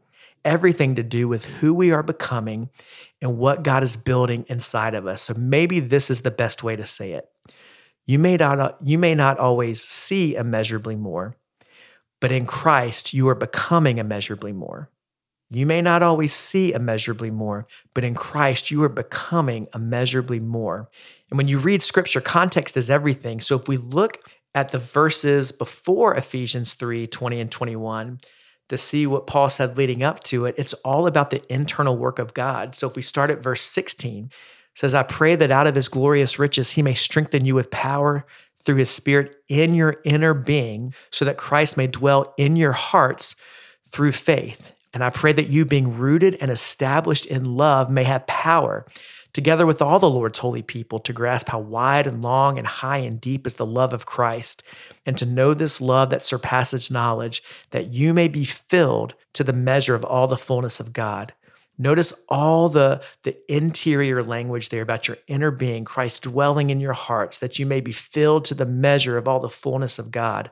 everything 0.44 0.94
to 0.96 1.02
do 1.02 1.26
with 1.26 1.44
who 1.44 1.74
we 1.74 1.90
are 1.90 2.02
becoming 2.02 2.70
and 3.20 3.38
what 3.38 3.62
God 3.62 3.82
is 3.82 3.96
building 3.96 4.44
inside 4.48 4.94
of 4.94 5.06
us. 5.06 5.22
So 5.22 5.34
maybe 5.34 5.80
this 5.80 6.10
is 6.10 6.20
the 6.20 6.30
best 6.30 6.62
way 6.62 6.76
to 6.76 6.84
say 6.84 7.12
it. 7.12 7.28
You 8.04 8.18
may 8.18 8.36
not 8.36 8.76
you 8.84 8.98
may 8.98 9.14
not 9.14 9.38
always 9.38 9.82
see 9.82 10.36
immeasurably 10.36 10.94
more, 10.94 11.36
but 12.20 12.30
in 12.30 12.46
Christ 12.46 13.12
you 13.12 13.28
are 13.28 13.34
becoming 13.34 13.98
immeasurably 13.98 14.52
more. 14.52 14.90
You 15.50 15.64
may 15.64 15.80
not 15.80 16.02
always 16.02 16.32
see 16.32 16.72
immeasurably 16.72 17.30
more, 17.30 17.66
but 17.94 18.04
in 18.04 18.14
Christ, 18.14 18.70
you 18.70 18.82
are 18.82 18.88
becoming 18.88 19.68
immeasurably 19.74 20.40
more. 20.40 20.88
And 21.30 21.38
when 21.38 21.48
you 21.48 21.58
read 21.58 21.82
scripture, 21.82 22.20
context 22.20 22.76
is 22.76 22.90
everything. 22.90 23.40
So 23.40 23.56
if 23.56 23.68
we 23.68 23.76
look 23.76 24.18
at 24.54 24.70
the 24.70 24.78
verses 24.78 25.52
before 25.52 26.16
Ephesians 26.16 26.74
3 26.74 27.06
20 27.06 27.40
and 27.40 27.50
21 27.50 28.18
to 28.68 28.76
see 28.76 29.06
what 29.06 29.28
Paul 29.28 29.48
said 29.48 29.76
leading 29.76 30.02
up 30.02 30.24
to 30.24 30.46
it, 30.46 30.56
it's 30.58 30.72
all 30.74 31.06
about 31.06 31.30
the 31.30 31.42
internal 31.52 31.96
work 31.96 32.18
of 32.18 32.34
God. 32.34 32.74
So 32.74 32.88
if 32.88 32.96
we 32.96 33.02
start 33.02 33.30
at 33.30 33.42
verse 33.42 33.62
16, 33.62 34.30
says, 34.74 34.94
I 34.94 35.04
pray 35.04 35.36
that 35.36 35.50
out 35.50 35.66
of 35.66 35.74
his 35.74 35.88
glorious 35.88 36.38
riches 36.38 36.70
he 36.70 36.82
may 36.82 36.94
strengthen 36.94 37.44
you 37.44 37.54
with 37.54 37.70
power 37.70 38.26
through 38.62 38.76
his 38.76 38.90
spirit 38.90 39.36
in 39.48 39.74
your 39.74 40.00
inner 40.04 40.34
being, 40.34 40.92
so 41.12 41.24
that 41.24 41.38
Christ 41.38 41.76
may 41.76 41.86
dwell 41.86 42.34
in 42.36 42.56
your 42.56 42.72
hearts 42.72 43.36
through 43.90 44.12
faith. 44.12 44.72
And 44.92 45.04
I 45.04 45.10
pray 45.10 45.32
that 45.32 45.48
you, 45.48 45.64
being 45.64 45.96
rooted 45.96 46.36
and 46.40 46.50
established 46.50 47.26
in 47.26 47.44
love, 47.44 47.90
may 47.90 48.04
have 48.04 48.26
power 48.26 48.86
together 49.36 49.66
with 49.66 49.82
all 49.82 49.98
the 49.98 50.08
Lord's 50.08 50.38
holy 50.38 50.62
people, 50.62 50.98
to 50.98 51.12
grasp 51.12 51.50
how 51.50 51.58
wide 51.58 52.06
and 52.06 52.24
long 52.24 52.56
and 52.56 52.66
high 52.66 52.96
and 52.96 53.20
deep 53.20 53.46
is 53.46 53.56
the 53.56 53.66
love 53.66 53.92
of 53.92 54.06
Christ, 54.06 54.62
and 55.04 55.18
to 55.18 55.26
know 55.26 55.52
this 55.52 55.78
love 55.78 56.08
that 56.08 56.24
surpasses 56.24 56.90
knowledge, 56.90 57.42
that 57.70 57.88
you 57.88 58.14
may 58.14 58.28
be 58.28 58.46
filled 58.46 59.14
to 59.34 59.44
the 59.44 59.52
measure 59.52 59.94
of 59.94 60.06
all 60.06 60.26
the 60.26 60.38
fullness 60.38 60.80
of 60.80 60.94
God. 60.94 61.34
Notice 61.76 62.14
all 62.30 62.70
the, 62.70 63.02
the 63.24 63.36
interior 63.54 64.24
language 64.24 64.70
there 64.70 64.80
about 64.80 65.06
your 65.06 65.18
inner 65.26 65.50
being, 65.50 65.84
Christ 65.84 66.22
dwelling 66.22 66.70
in 66.70 66.80
your 66.80 66.94
hearts, 66.94 67.36
that 67.36 67.58
you 67.58 67.66
may 67.66 67.82
be 67.82 67.92
filled 67.92 68.46
to 68.46 68.54
the 68.54 68.64
measure 68.64 69.18
of 69.18 69.28
all 69.28 69.40
the 69.40 69.50
fullness 69.50 69.98
of 69.98 70.10
God. 70.10 70.50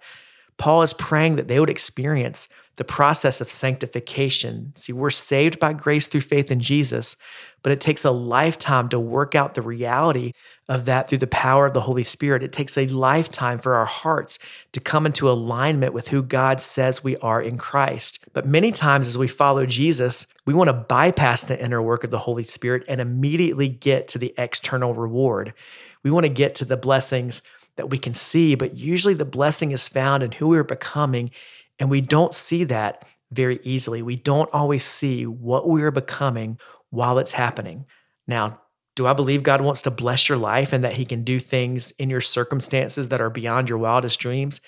Paul 0.56 0.82
is 0.82 0.92
praying 0.92 1.36
that 1.36 1.48
they 1.48 1.60
would 1.60 1.70
experience 1.70 2.48
the 2.76 2.84
process 2.84 3.40
of 3.40 3.50
sanctification. 3.50 4.72
See, 4.74 4.92
we're 4.92 5.10
saved 5.10 5.60
by 5.60 5.72
grace 5.72 6.06
through 6.06 6.22
faith 6.22 6.50
in 6.50 6.58
Jesus, 6.58 7.16
but 7.62 7.70
it 7.70 7.80
takes 7.80 8.04
a 8.04 8.10
lifetime 8.10 8.88
to 8.88 8.98
work 8.98 9.34
out 9.34 9.54
the 9.54 9.62
reality 9.62 10.32
of 10.68 10.86
that 10.86 11.08
through 11.08 11.18
the 11.18 11.26
power 11.28 11.66
of 11.66 11.72
the 11.72 11.80
Holy 11.80 12.02
Spirit. 12.02 12.42
It 12.42 12.52
takes 12.52 12.76
a 12.76 12.88
lifetime 12.88 13.58
for 13.58 13.74
our 13.74 13.84
hearts 13.84 14.38
to 14.72 14.80
come 14.80 15.06
into 15.06 15.30
alignment 15.30 15.92
with 15.92 16.08
who 16.08 16.22
God 16.22 16.60
says 16.60 17.04
we 17.04 17.16
are 17.18 17.40
in 17.40 17.58
Christ. 17.58 18.24
But 18.32 18.46
many 18.46 18.72
times, 18.72 19.06
as 19.06 19.16
we 19.16 19.28
follow 19.28 19.66
Jesus, 19.66 20.26
we 20.44 20.54
want 20.54 20.68
to 20.68 20.74
bypass 20.74 21.44
the 21.44 21.62
inner 21.62 21.80
work 21.80 22.02
of 22.02 22.10
the 22.10 22.18
Holy 22.18 22.44
Spirit 22.44 22.84
and 22.88 23.00
immediately 23.00 23.68
get 23.68 24.08
to 24.08 24.18
the 24.18 24.34
external 24.36 24.94
reward. 24.94 25.54
We 26.02 26.10
want 26.10 26.24
to 26.24 26.30
get 26.30 26.56
to 26.56 26.64
the 26.64 26.76
blessings 26.76 27.42
that 27.76 27.90
we 27.90 27.98
can 27.98 28.14
see, 28.14 28.54
but 28.54 28.76
usually 28.76 29.14
the 29.14 29.24
blessing 29.24 29.72
is 29.72 29.88
found 29.88 30.22
in 30.22 30.32
who 30.32 30.48
we're 30.48 30.64
becoming 30.64 31.30
and 31.78 31.90
we 31.90 32.00
don't 32.00 32.34
see 32.34 32.64
that 32.64 33.08
very 33.32 33.58
easily. 33.62 34.02
We 34.02 34.16
don't 34.16 34.52
always 34.52 34.84
see 34.84 35.26
what 35.26 35.68
we're 35.68 35.90
becoming 35.90 36.58
while 36.90 37.18
it's 37.18 37.32
happening. 37.32 37.86
Now, 38.26 38.60
do 38.96 39.06
I 39.06 39.12
believe 39.12 39.42
God 39.42 39.60
wants 39.60 39.82
to 39.82 39.90
bless 39.90 40.28
your 40.28 40.38
life 40.38 40.72
and 40.72 40.84
that 40.84 40.92
He 40.92 41.04
can 41.04 41.24
do 41.24 41.40
things 41.40 41.90
in 41.92 42.10
your 42.10 42.20
circumstances 42.20 43.08
that 43.08 43.20
are 43.20 43.30
beyond 43.30 43.68
your 43.68 43.78
wildest 43.78 44.20
dreams? 44.20 44.60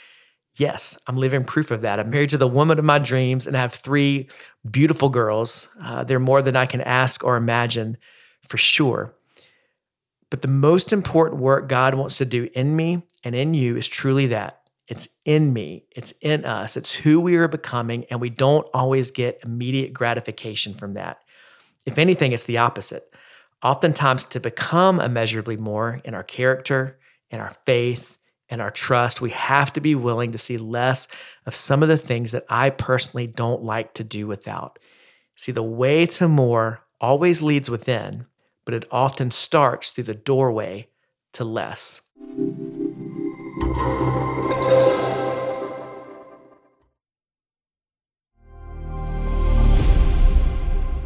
Yes, 0.56 0.98
I'm 1.06 1.16
living 1.16 1.44
proof 1.44 1.70
of 1.70 1.82
that. 1.82 2.00
I'm 2.00 2.10
married 2.10 2.30
to 2.30 2.38
the 2.38 2.48
woman 2.48 2.78
of 2.78 2.84
my 2.84 2.98
dreams 2.98 3.46
and 3.46 3.56
I 3.56 3.60
have 3.60 3.74
three 3.74 4.28
beautiful 4.68 5.10
girls. 5.10 5.68
Uh, 5.80 6.02
they're 6.02 6.18
more 6.18 6.42
than 6.42 6.56
I 6.56 6.66
can 6.66 6.80
ask 6.80 7.22
or 7.22 7.36
imagine 7.36 7.98
for 8.48 8.56
sure. 8.56 9.14
But 10.30 10.42
the 10.42 10.48
most 10.48 10.92
important 10.92 11.40
work 11.40 11.68
God 11.68 11.94
wants 11.94 12.18
to 12.18 12.24
do 12.24 12.48
in 12.54 12.74
me 12.74 13.02
and 13.22 13.34
in 13.34 13.54
you 13.54 13.76
is 13.76 13.88
truly 13.88 14.28
that 14.28 14.60
it's 14.88 15.08
in 15.24 15.52
me, 15.52 15.84
it's 15.90 16.12
in 16.20 16.44
us, 16.44 16.76
it's 16.76 16.92
who 16.92 17.20
we 17.20 17.36
are 17.36 17.48
becoming, 17.48 18.04
and 18.10 18.20
we 18.20 18.30
don't 18.30 18.66
always 18.72 19.10
get 19.10 19.40
immediate 19.44 19.92
gratification 19.92 20.74
from 20.74 20.94
that. 20.94 21.18
If 21.84 21.98
anything, 21.98 22.32
it's 22.32 22.44
the 22.44 22.58
opposite. 22.58 23.12
Oftentimes, 23.62 24.24
to 24.24 24.40
become 24.40 25.00
immeasurably 25.00 25.56
more 25.56 26.00
in 26.04 26.14
our 26.14 26.22
character, 26.22 26.98
in 27.30 27.40
our 27.40 27.50
faith, 27.64 28.16
in 28.48 28.60
our 28.60 28.70
trust, 28.70 29.20
we 29.20 29.30
have 29.30 29.72
to 29.72 29.80
be 29.80 29.96
willing 29.96 30.32
to 30.32 30.38
see 30.38 30.56
less 30.56 31.08
of 31.46 31.54
some 31.54 31.82
of 31.82 31.88
the 31.88 31.98
things 31.98 32.30
that 32.32 32.44
I 32.48 32.70
personally 32.70 33.26
don't 33.26 33.64
like 33.64 33.94
to 33.94 34.04
do 34.04 34.26
without. 34.28 34.78
See, 35.34 35.52
the 35.52 35.62
way 35.62 36.06
to 36.06 36.28
more 36.28 36.80
always 37.00 37.42
leads 37.42 37.68
within, 37.68 38.26
but 38.66 38.74
it 38.74 38.84
often 38.90 39.30
starts 39.30 39.92
through 39.92 40.04
the 40.04 40.14
doorway 40.14 40.88
to 41.32 41.44
less. 41.44 42.02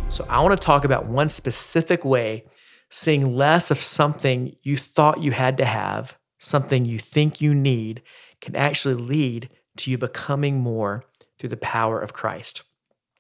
So, 0.09 0.27
I 0.29 0.41
want 0.41 0.61
to 0.61 0.67
talk 0.67 0.85
about 0.85 1.07
one 1.07 1.29
specific 1.29 2.05
way 2.05 2.45
seeing 2.89 3.37
less 3.37 3.71
of 3.71 3.81
something 3.81 4.57
you 4.63 4.77
thought 4.77 5.23
you 5.23 5.31
had 5.31 5.57
to 5.59 5.65
have, 5.65 6.19
something 6.39 6.85
you 6.85 6.99
think 6.99 7.41
you 7.41 7.55
need, 7.55 8.03
can 8.41 8.57
actually 8.57 8.95
lead 8.95 9.49
to 9.77 9.91
you 9.91 9.99
becoming 9.99 10.59
more 10.59 11.05
through 11.39 11.51
the 11.51 11.57
power 11.57 12.01
of 12.01 12.13
Christ. 12.13 12.63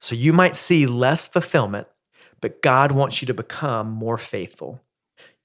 So, 0.00 0.14
you 0.16 0.32
might 0.32 0.56
see 0.56 0.86
less 0.86 1.28
fulfillment, 1.28 1.86
but 2.40 2.62
God 2.62 2.92
wants 2.92 3.20
you 3.20 3.26
to 3.26 3.34
become 3.34 3.90
more 3.90 4.18
faithful. 4.18 4.80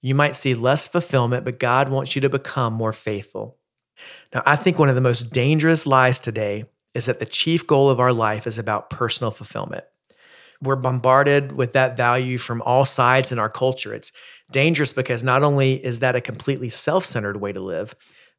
You 0.01 0.15
might 0.15 0.35
see 0.35 0.53
less 0.53 0.87
fulfillment, 0.87 1.45
but 1.45 1.59
God 1.59 1.89
wants 1.89 2.15
you 2.15 2.21
to 2.21 2.29
become 2.29 2.73
more 2.73 2.93
faithful. 2.93 3.57
Now, 4.33 4.43
I 4.45 4.55
think 4.55 4.77
one 4.77 4.89
of 4.89 4.95
the 4.95 5.01
most 5.01 5.31
dangerous 5.31 5.87
lies 5.87 6.19
today 6.19 6.65
is 6.93 7.05
that 7.05 7.19
the 7.19 7.25
chief 7.25 7.65
goal 7.65 7.89
of 7.89 7.99
our 7.99 8.13
life 8.13 8.47
is 8.47 8.59
about 8.59 8.89
personal 8.89 9.31
fulfillment. 9.31 9.83
We're 10.61 10.75
bombarded 10.75 11.51
with 11.51 11.73
that 11.73 11.97
value 11.97 12.37
from 12.37 12.61
all 12.61 12.85
sides 12.85 13.31
in 13.31 13.39
our 13.39 13.49
culture. 13.49 13.93
It's 13.93 14.11
dangerous 14.51 14.93
because 14.93 15.23
not 15.23 15.43
only 15.43 15.83
is 15.83 15.99
that 15.99 16.15
a 16.15 16.21
completely 16.21 16.69
self 16.69 17.03
centered 17.05 17.37
way 17.37 17.51
to 17.51 17.59
live, 17.59 17.95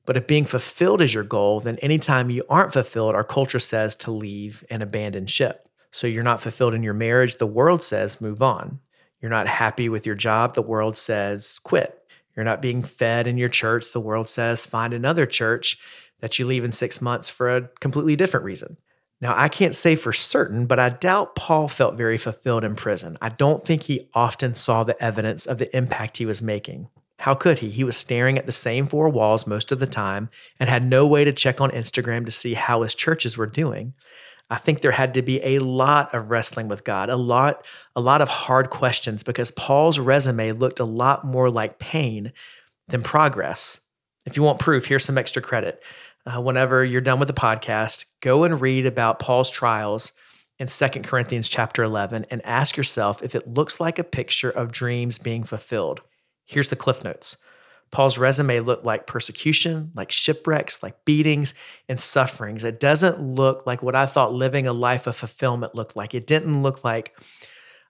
but 0.07 0.17
if 0.17 0.27
being 0.27 0.45
fulfilled 0.45 1.03
is 1.03 1.13
your 1.13 1.25
goal, 1.25 1.61
then 1.61 1.77
anytime 1.79 2.31
you 2.31 2.45
aren't 2.49 2.73
fulfilled, 2.73 3.15
our 3.15 3.25
culture 3.25 3.59
says 3.59 3.97
to 3.97 4.11
leave 4.11 4.65
and 4.71 4.83
abandon 4.83 5.27
ship. 5.27 5.66
So 5.97 6.07
you're 6.07 6.23
not 6.23 6.43
fulfilled 6.43 6.75
in 6.75 6.83
your 6.83 6.95
marriage, 6.95 7.37
the 7.37 7.47
world 7.47 7.83
says 7.83 8.21
move 8.21 8.43
on. 8.43 8.81
You're 9.23 9.31
not 9.31 9.49
happy 9.49 9.89
with 9.89 10.05
your 10.05 10.15
job, 10.15 10.55
the 10.55 10.61
world 10.61 10.99
says 10.99 11.59
quit. 11.65 11.99
You're 12.37 12.45
not 12.45 12.61
being 12.61 12.83
fed 12.83 13.27
in 13.27 13.39
your 13.39 13.49
church. 13.49 13.93
The 13.93 14.01
world 14.01 14.29
says 14.29 14.67
find 14.67 14.93
another 14.93 15.25
church 15.25 15.79
that 16.21 16.39
you 16.39 16.47
leave 16.47 16.65
in 16.65 16.73
six 16.73 17.01
months 17.01 17.31
for 17.31 17.57
a 17.57 17.69
completely 17.81 18.15
different 18.15 18.45
reason. 18.45 18.77
Now, 19.23 19.33
I 19.35 19.49
can't 19.49 19.75
say 19.75 19.95
for 19.97 20.13
certain, 20.13 20.67
but 20.67 20.79
I 20.79 20.91
doubt 20.91 21.35
Paul 21.35 21.67
felt 21.67 21.97
very 21.97 22.19
fulfilled 22.19 22.65
in 22.65 22.77
prison. 22.77 23.17
I 23.23 23.31
don't 23.31 23.65
think 23.65 23.85
he 23.85 24.11
often 24.13 24.55
saw 24.55 24.85
the 24.85 25.03
evidence 25.03 25.47
of 25.47 25.57
the 25.57 25.75
impact 25.75 26.19
he 26.19 26.27
was 26.27 26.43
making. 26.43 26.91
How 27.19 27.35
could 27.35 27.61
he? 27.61 27.71
He 27.71 27.85
was 27.85 27.97
staring 27.97 28.37
at 28.37 28.45
the 28.45 28.53
same 28.53 28.87
four 28.87 29.09
walls 29.09 29.47
most 29.47 29.73
of 29.73 29.79
the 29.79 29.87
time 29.87 30.29
and 30.61 30.69
had 30.69 30.85
no 30.85 31.07
way 31.07 31.25
to 31.25 31.33
check 31.33 31.63
on 31.63 31.71
Instagram 31.71 32.27
to 32.27 32.31
see 32.33 32.53
how 32.53 32.83
his 32.83 32.95
churches 32.95 33.39
were 33.39 33.47
doing. 33.47 33.95
I 34.49 34.57
think 34.57 34.81
there 34.81 34.93
had 34.93 35.15
to 35.15 35.23
be 35.23 35.43
a 35.43 35.59
lot 35.59 36.15
of 36.15 36.31
wrestling 36.31 36.69
with 36.69 36.85
God, 36.85 37.09
a 37.09 37.17
lot, 37.17 37.65
a 37.97 38.01
lot 38.01 38.23
of 38.23 38.29
hard 38.29 38.71
questions 38.71 39.23
because 39.23 39.51
Paul's 39.51 39.99
resume 39.99 40.53
looked 40.53 40.79
a 40.79 40.85
lot 40.85 41.25
more 41.25 41.51
like 41.51 41.79
pain 41.79 42.33
than 42.89 43.03
progress. 43.03 43.81
If 44.25 44.37
you 44.37 44.43
want 44.43 44.61
proof, 44.61 44.87
here's 44.87 45.05
some 45.05 45.19
extra 45.19 45.43
credit. 45.43 45.83
Uh, 46.27 46.41
whenever 46.41 46.85
you're 46.85 47.01
done 47.01 47.19
with 47.19 47.29
the 47.29 47.35
podcast, 47.35 48.05
go 48.21 48.45
and 48.45 48.61
read 48.61 48.87
about 48.87 49.19
Paul's 49.19 49.51
trials 49.51 50.13
in 50.59 50.69
Second 50.69 51.05
Corinthians 51.05 51.49
chapter 51.49 51.83
11 51.83 52.27
and 52.31 52.45
ask 52.45 52.77
yourself 52.77 53.23
if 53.23 53.35
it 53.35 53.49
looks 53.49 53.81
like 53.81 53.99
a 53.99 54.05
picture 54.05 54.51
of 54.51 54.73
dreams 54.73 55.19
being 55.19 55.45
fulfilled. 55.45 56.01
Here's 56.45 56.69
the 56.69 56.77
cliff 56.77 57.05
notes. 57.05 57.37
Paul's 57.91 58.19
resume 58.19 58.61
looked 58.61 58.85
like 58.85 59.07
persecution, 59.07 59.93
like 59.95 60.11
shipwrecks, 60.11 60.83
like 60.83 61.05
beatings 61.05 61.55
and 61.89 62.01
sufferings. 62.01 62.65
It 62.65 62.81
doesn't 62.81 63.21
look 63.21 63.67
like 63.67 63.83
what 63.83 63.95
I 63.95 64.07
thought 64.07 64.33
living 64.33 64.67
a 64.67 64.73
life 64.73 65.07
of 65.07 65.17
fulfillment 65.17 65.75
looked 65.75 65.97
like. 65.97 66.15
It 66.15 66.27
didn't 66.27 66.63
look 66.63 66.85
like 66.85 67.17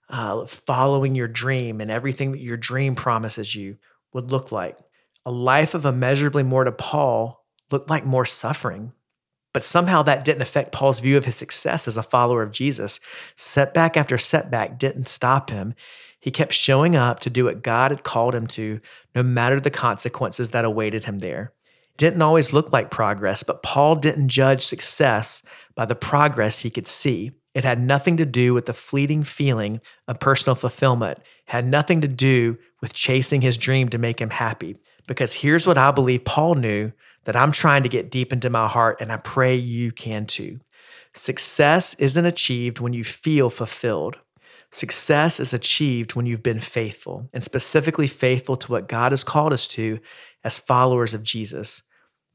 uh, 0.09 0.45
following 0.45 1.15
your 1.15 1.27
dream 1.27 1.81
and 1.81 1.91
everything 1.91 2.31
that 2.31 2.41
your 2.41 2.57
dream 2.57 2.95
promises 2.95 3.55
you 3.55 3.77
would 4.13 4.31
look 4.31 4.51
like. 4.51 4.77
A 5.25 5.31
life 5.31 5.73
of 5.73 5.85
immeasurably 5.85 6.43
more 6.43 6.63
to 6.63 6.71
Paul 6.71 7.43
looked 7.71 7.89
like 7.89 8.05
more 8.05 8.25
suffering. 8.25 8.93
But 9.53 9.65
somehow 9.65 10.03
that 10.03 10.23
didn't 10.23 10.43
affect 10.43 10.71
Paul's 10.71 10.99
view 10.99 11.17
of 11.17 11.25
his 11.25 11.35
success 11.35 11.87
as 11.87 11.97
a 11.97 12.03
follower 12.03 12.43
of 12.43 12.51
Jesus. 12.51 12.99
Setback 13.35 13.97
after 13.97 14.17
setback 14.17 14.77
didn't 14.77 15.07
stop 15.07 15.49
him. 15.49 15.73
He 16.19 16.31
kept 16.31 16.53
showing 16.53 16.95
up 16.95 17.19
to 17.21 17.29
do 17.29 17.45
what 17.45 17.63
God 17.63 17.91
had 17.91 18.03
called 18.03 18.33
him 18.33 18.47
to, 18.47 18.79
no 19.13 19.23
matter 19.23 19.59
the 19.59 19.69
consequences 19.69 20.49
that 20.51 20.65
awaited 20.65 21.05
him 21.05 21.19
there. 21.19 21.53
It 21.91 21.97
didn't 21.97 22.21
always 22.21 22.53
look 22.53 22.71
like 22.71 22.91
progress, 22.91 23.43
but 23.43 23.63
Paul 23.63 23.95
didn't 23.95 24.29
judge 24.29 24.65
success 24.65 25.43
by 25.75 25.85
the 25.85 25.95
progress 25.95 26.59
he 26.59 26.71
could 26.71 26.87
see. 26.87 27.31
It 27.53 27.63
had 27.63 27.79
nothing 27.79 28.17
to 28.17 28.25
do 28.25 28.53
with 28.53 28.65
the 28.65 28.73
fleeting 28.73 29.23
feeling 29.23 29.81
of 30.07 30.19
personal 30.19 30.55
fulfillment, 30.55 31.19
it 31.19 31.25
had 31.45 31.65
nothing 31.65 32.01
to 32.01 32.07
do 32.07 32.57
with 32.81 32.93
chasing 32.93 33.41
his 33.41 33.57
dream 33.57 33.89
to 33.89 33.97
make 33.97 34.19
him 34.19 34.29
happy. 34.29 34.77
Because 35.07 35.33
here's 35.33 35.65
what 35.65 35.77
I 35.77 35.91
believe 35.91 36.25
Paul 36.25 36.55
knew 36.55 36.91
that 37.23 37.35
I'm 37.35 37.51
trying 37.51 37.83
to 37.83 37.89
get 37.89 38.11
deep 38.11 38.31
into 38.31 38.49
my 38.49 38.67
heart, 38.67 39.01
and 39.01 39.11
I 39.11 39.17
pray 39.17 39.55
you 39.55 39.91
can 39.91 40.25
too. 40.25 40.59
Success 41.13 41.93
isn't 41.95 42.25
achieved 42.25 42.79
when 42.79 42.93
you 42.93 43.03
feel 43.03 43.49
fulfilled. 43.49 44.17
Success 44.71 45.39
is 45.39 45.53
achieved 45.53 46.15
when 46.15 46.25
you've 46.25 46.43
been 46.43 46.59
faithful, 46.59 47.29
and 47.33 47.43
specifically 47.43 48.07
faithful 48.07 48.57
to 48.57 48.71
what 48.71 48.89
God 48.89 49.11
has 49.11 49.23
called 49.23 49.53
us 49.53 49.67
to 49.69 49.99
as 50.43 50.59
followers 50.59 51.13
of 51.13 51.23
Jesus. 51.23 51.81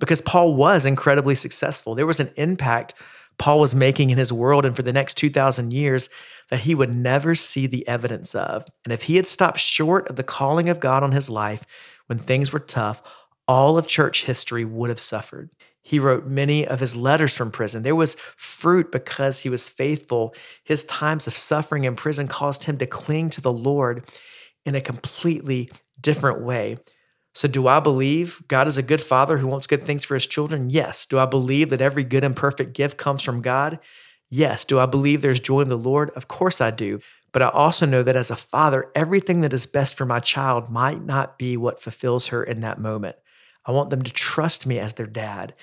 Because 0.00 0.20
Paul 0.20 0.54
was 0.54 0.84
incredibly 0.84 1.34
successful. 1.34 1.94
There 1.94 2.06
was 2.06 2.20
an 2.20 2.32
impact 2.36 2.94
Paul 3.38 3.60
was 3.60 3.74
making 3.74 4.10
in 4.10 4.18
his 4.18 4.32
world 4.32 4.64
and 4.64 4.76
for 4.76 4.82
the 4.82 4.92
next 4.92 5.14
2,000 5.14 5.72
years 5.72 6.08
that 6.50 6.60
he 6.60 6.74
would 6.74 6.94
never 6.94 7.34
see 7.34 7.66
the 7.66 7.86
evidence 7.88 8.34
of. 8.34 8.64
And 8.84 8.92
if 8.92 9.04
he 9.04 9.16
had 9.16 9.26
stopped 9.26 9.58
short 9.58 10.08
of 10.08 10.16
the 10.16 10.22
calling 10.22 10.68
of 10.68 10.80
God 10.80 11.02
on 11.02 11.12
his 11.12 11.30
life 11.30 11.64
when 12.06 12.18
things 12.18 12.52
were 12.52 12.60
tough, 12.60 13.02
all 13.48 13.78
of 13.78 13.86
church 13.86 14.24
history 14.24 14.64
would 14.64 14.90
have 14.90 15.00
suffered. 15.00 15.50
He 15.82 15.98
wrote 15.98 16.26
many 16.26 16.66
of 16.66 16.80
his 16.80 16.94
letters 16.96 17.36
from 17.36 17.50
prison. 17.50 17.82
There 17.82 17.96
was 17.96 18.16
fruit 18.36 18.92
because 18.92 19.40
he 19.40 19.48
was 19.48 19.68
faithful. 19.68 20.34
His 20.64 20.84
times 20.84 21.26
of 21.26 21.36
suffering 21.36 21.84
in 21.84 21.96
prison 21.96 22.28
caused 22.28 22.64
him 22.64 22.78
to 22.78 22.86
cling 22.86 23.30
to 23.30 23.40
the 23.40 23.52
Lord. 23.52 24.04
in 24.64 24.76
a 24.76 24.80
completely 24.80 25.70
different 26.00 26.40
way. 26.42 26.76
So, 27.34 27.48
do 27.48 27.66
I 27.66 27.80
believe 27.80 28.42
God 28.48 28.68
is 28.68 28.78
a 28.78 28.82
good 28.82 29.00
father 29.00 29.38
who 29.38 29.46
wants 29.46 29.66
good 29.66 29.84
things 29.84 30.04
for 30.04 30.14
his 30.14 30.26
children? 30.26 30.70
Yes. 30.70 31.06
Do 31.06 31.18
I 31.18 31.26
believe 31.26 31.70
that 31.70 31.80
every 31.80 32.04
good 32.04 32.24
and 32.24 32.36
perfect 32.36 32.74
gift 32.74 32.96
comes 32.98 33.22
from 33.22 33.42
God? 33.42 33.78
Yes. 34.30 34.64
Do 34.64 34.78
I 34.78 34.86
believe 34.86 35.22
there's 35.22 35.40
joy 35.40 35.62
in 35.62 35.68
the 35.68 35.76
Lord? 35.78 36.10
Of 36.10 36.28
course 36.28 36.60
I 36.60 36.70
do. 36.70 37.00
But 37.32 37.42
I 37.42 37.48
also 37.48 37.86
know 37.86 38.02
that 38.02 38.16
as 38.16 38.30
a 38.30 38.36
father, 38.36 38.90
everything 38.94 39.40
that 39.40 39.54
is 39.54 39.66
best 39.66 39.94
for 39.96 40.04
my 40.04 40.20
child 40.20 40.70
might 40.70 41.02
not 41.02 41.38
be 41.38 41.56
what 41.56 41.80
fulfills 41.82 42.28
her 42.28 42.44
in 42.44 42.60
that 42.60 42.78
moment. 42.78 43.16
I 43.64 43.72
want 43.72 43.90
them 43.90 44.02
to 44.02 44.12
trust 44.12 44.66
me 44.66 44.78
as 44.78 44.94
their 44.94 45.06
dad. 45.06 45.54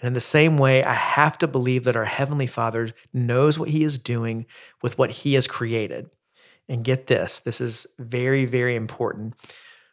And 0.00 0.08
in 0.08 0.12
the 0.12 0.20
same 0.20 0.58
way, 0.58 0.84
I 0.84 0.94
have 0.94 1.38
to 1.38 1.48
believe 1.48 1.84
that 1.84 1.96
our 1.96 2.04
Heavenly 2.04 2.46
Father 2.46 2.90
knows 3.12 3.58
what 3.58 3.70
He 3.70 3.84
is 3.84 3.98
doing 3.98 4.46
with 4.82 4.98
what 4.98 5.10
He 5.10 5.34
has 5.34 5.46
created. 5.46 6.10
And 6.68 6.84
get 6.84 7.06
this 7.06 7.40
this 7.40 7.60
is 7.60 7.86
very, 7.98 8.46
very 8.46 8.74
important 8.74 9.34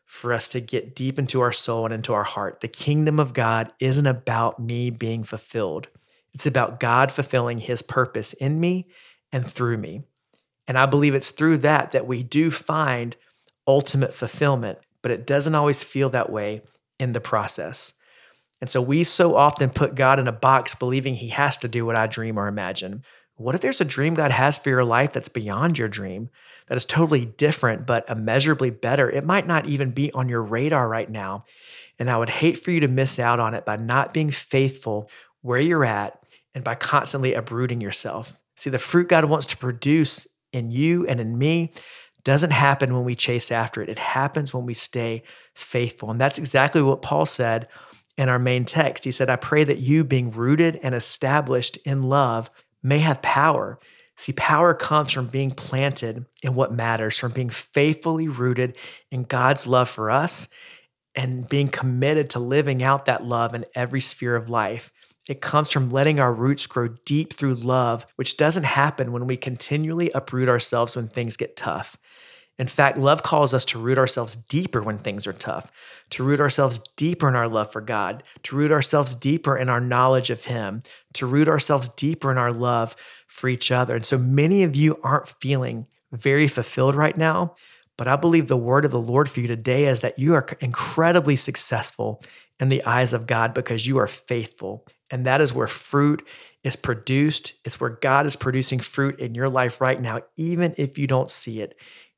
for 0.06 0.34
us 0.34 0.50
to 0.50 0.60
get 0.60 0.96
deep 0.96 1.18
into 1.18 1.40
our 1.40 1.54
soul 1.54 1.86
and 1.86 1.94
into 1.94 2.14
our 2.14 2.24
heart. 2.24 2.60
The 2.60 2.68
kingdom 2.68 3.20
of 3.20 3.34
God 3.34 3.72
isn't 3.80 4.06
about 4.06 4.60
me 4.60 4.90
being 4.90 5.24
fulfilled, 5.24 5.88
it's 6.34 6.46
about 6.46 6.80
God 6.80 7.12
fulfilling 7.12 7.60
his 7.60 7.82
purpose 7.82 8.34
in 8.34 8.60
me 8.60 8.90
and 9.32 9.46
through 9.46 9.78
me. 9.78 10.04
And 10.68 10.78
I 10.78 10.86
believe 10.86 11.16
it's 11.16 11.32
through 11.32 11.60
that 11.60 11.92
that 11.92 12.08
we 12.08 12.24
do 12.24 12.52
find 12.52 13.16
ultimate 13.68 14.14
fulfillment, 14.14 14.80
but 15.02 15.12
it 15.12 15.28
doesn't 15.28 15.56
always 15.56 15.84
feel 15.84 16.10
that 16.10 16.30
way 16.30 16.62
in 17.02 17.12
the 17.12 17.20
process. 17.20 17.94
And 18.62 18.70
so 18.70 18.82
we 18.82 19.04
so 19.04 19.36
often 19.36 19.70
put 19.72 19.96
God 19.96 20.20
in 20.20 20.28
a 20.28 20.32
box 20.32 20.76
believing 20.76 21.16
he 21.16 21.30
has 21.30 21.58
to 21.58 21.68
do 21.68 21.86
what 21.86 21.96
I 21.96 22.08
dream 22.08 22.38
or 22.38 22.48
imagine. 22.48 23.04
What 23.36 23.56
if 23.56 23.62
there's 23.62 23.82
a 23.82 23.86
dream 23.86 24.14
God 24.14 24.32
has 24.32 24.58
for 24.58 24.70
your 24.70 24.86
life 24.86 25.14
that's 25.14 25.30
beyond 25.30 25.78
your 25.78 25.88
dream? 25.88 26.30
that 26.72 26.78
is 26.78 26.86
totally 26.86 27.26
different, 27.26 27.86
but 27.86 28.10
immeasurably 28.10 28.70
better, 28.70 29.10
it 29.10 29.26
might 29.26 29.46
not 29.46 29.68
even 29.68 29.92
be 29.92 30.10
on 30.14 30.30
your 30.30 30.42
radar 30.42 30.88
right 30.88 31.12
now. 31.12 31.44
And 32.00 32.10
I 32.10 32.18
would 32.18 32.30
hate 32.30 32.60
for 32.60 32.72
you 32.72 32.80
to 32.80 32.88
miss 32.88 33.20
out 33.20 33.42
on 33.42 33.54
it 33.54 33.66
by 33.66 33.76
not 33.76 34.14
being 34.14 34.32
faithful 34.32 35.10
where 35.42 35.60
you're 35.60 35.84
at 35.84 36.18
and 36.56 36.64
by 36.64 36.76
constantly 36.76 37.34
uprooting 37.34 37.82
yourself. 37.82 38.40
See, 38.56 38.70
the 38.70 38.80
fruit 38.80 39.10
God 39.10 39.26
wants 39.26 39.48
to 39.48 39.58
produce 39.58 40.26
in 40.54 40.72
you 40.72 41.06
and 41.08 41.20
in 41.20 41.38
me 41.38 41.74
doesn't 42.24 42.52
happen 42.52 42.94
when 42.94 43.04
we 43.04 43.16
chase 43.16 43.52
after 43.52 43.82
it. 43.82 43.90
It 43.90 44.00
happens 44.00 44.54
when 44.54 44.66
we 44.66 44.74
stay 44.74 45.24
faithful. 45.54 46.12
And 46.12 46.20
that's 46.20 46.38
exactly 46.38 46.82
what 46.82 47.02
Paul 47.02 47.26
said 47.26 47.68
in 48.18 48.30
our 48.30 48.40
main 48.40 48.66
text. 48.66 49.04
He 49.04 49.12
said, 49.12 49.30
I 49.30 49.36
pray 49.36 49.64
that 49.64 49.80
you, 49.80 50.04
being 50.04 50.32
rooted 50.32 50.80
and 50.84 50.94
established 50.94 51.78
in 51.86 52.04
love, 52.04 52.50
may 52.84 53.00
have 53.00 53.22
power 53.22 53.80
See, 54.22 54.34
power 54.34 54.76
comes 54.76 55.12
from 55.12 55.26
being 55.26 55.50
planted 55.50 56.28
in 56.44 56.54
what 56.54 56.72
matters, 56.72 57.18
from 57.18 57.32
being 57.32 57.50
faithfully 57.50 58.28
rooted 58.28 58.78
in 59.10 59.24
God's 59.24 59.66
love 59.66 59.90
for 59.90 60.12
us 60.12 60.48
and 61.16 61.50
being 61.50 61.68
committed 61.68 62.30
to 62.32 62.40
living 62.40 62.84
out 62.84 63.06
that 63.06 63.26
love 63.26 63.56
in 63.56 63.66
every 63.74 64.00
sphere 64.00 64.36
of 64.36 64.48
life. 64.48 64.92
It 65.28 65.42
comes 65.42 65.70
from 65.70 65.90
letting 65.90 66.20
our 66.20 66.34
roots 66.34 66.66
grow 66.66 66.90
deep 67.06 67.34
through 67.34 67.56
love, 67.56 68.06
which 68.16 68.38
doesn't 68.38 68.64
happen 68.64 69.12
when 69.12 69.28
we 69.28 69.38
continually 69.38 70.10
uproot 70.12 70.50
ourselves 70.50 70.96
when 70.96 71.08
things 71.08 71.38
get 71.38 71.56
tough. 71.56 71.98
In 72.58 72.68
fact, 72.68 72.98
love 72.98 73.24
calls 73.24 73.54
us 73.54 73.66
to 73.66 73.80
root 73.80 73.98
ourselves 73.98 74.36
deeper 74.36 74.84
when 74.84 74.98
things 74.98 75.26
are 75.26 75.34
tough, 75.34 75.72
to 76.12 76.24
root 76.24 76.40
ourselves 76.40 76.80
deeper 76.96 77.28
in 77.28 77.36
our 77.36 77.48
love 77.48 77.72
for 77.72 77.82
God, 77.82 78.24
to 78.44 78.56
root 78.56 78.72
ourselves 78.72 79.16
deeper 79.16 79.58
in 79.58 79.70
our 79.70 79.80
knowledge 79.80 80.30
of 80.30 80.46
Him, 80.46 80.82
to 81.14 81.26
root 81.26 81.48
ourselves 81.48 81.90
deeper 81.90 82.32
in 82.32 82.38
our 82.38 82.54
love 82.54 82.96
for 83.28 83.48
each 83.48 83.72
other. 83.72 83.96
And 83.96 84.06
so 84.06 84.18
many 84.18 84.64
of 84.64 84.76
you 84.76 85.00
aren't 85.04 85.30
feeling 85.40 85.88
very 86.12 86.48
fulfilled 86.48 86.96
right 86.96 87.18
now, 87.18 87.56
but 87.98 88.08
I 88.08 88.16
believe 88.16 88.48
the 88.48 88.58
word 88.58 88.86
of 88.86 88.92
the 88.92 89.00
Lord 89.00 89.30
for 89.30 89.40
you 89.40 89.48
today 89.48 89.88
is 89.88 90.02
that 90.02 90.20
you 90.20 90.36
are 90.36 90.46
incredibly 90.60 91.36
successful 91.38 92.22
in 92.60 92.70
the 92.70 92.84
eyes 92.86 93.14
of 93.14 93.28
God 93.28 93.54
because 93.54 93.88
you 93.88 93.98
are 93.98 94.08
faithful. 94.08 94.86
And 95.12 95.26
that 95.26 95.42
is 95.42 95.54
where 95.54 95.68
fruit 95.68 96.26
is 96.64 96.76
produced. 96.76 97.54
It's 97.66 97.80
where 97.80 97.90
God 97.90 98.26
is 98.26 98.36
producing 98.36 98.80
fruit 98.80 99.20
in 99.20 99.36
your 99.36 99.50
life 99.50 99.82
right 99.82 100.02
now, 100.02 100.22
even 100.38 100.74
if 100.78 100.98
you 100.98 101.08
don't 101.08 101.30
see 101.30 101.62
it. 101.62 101.76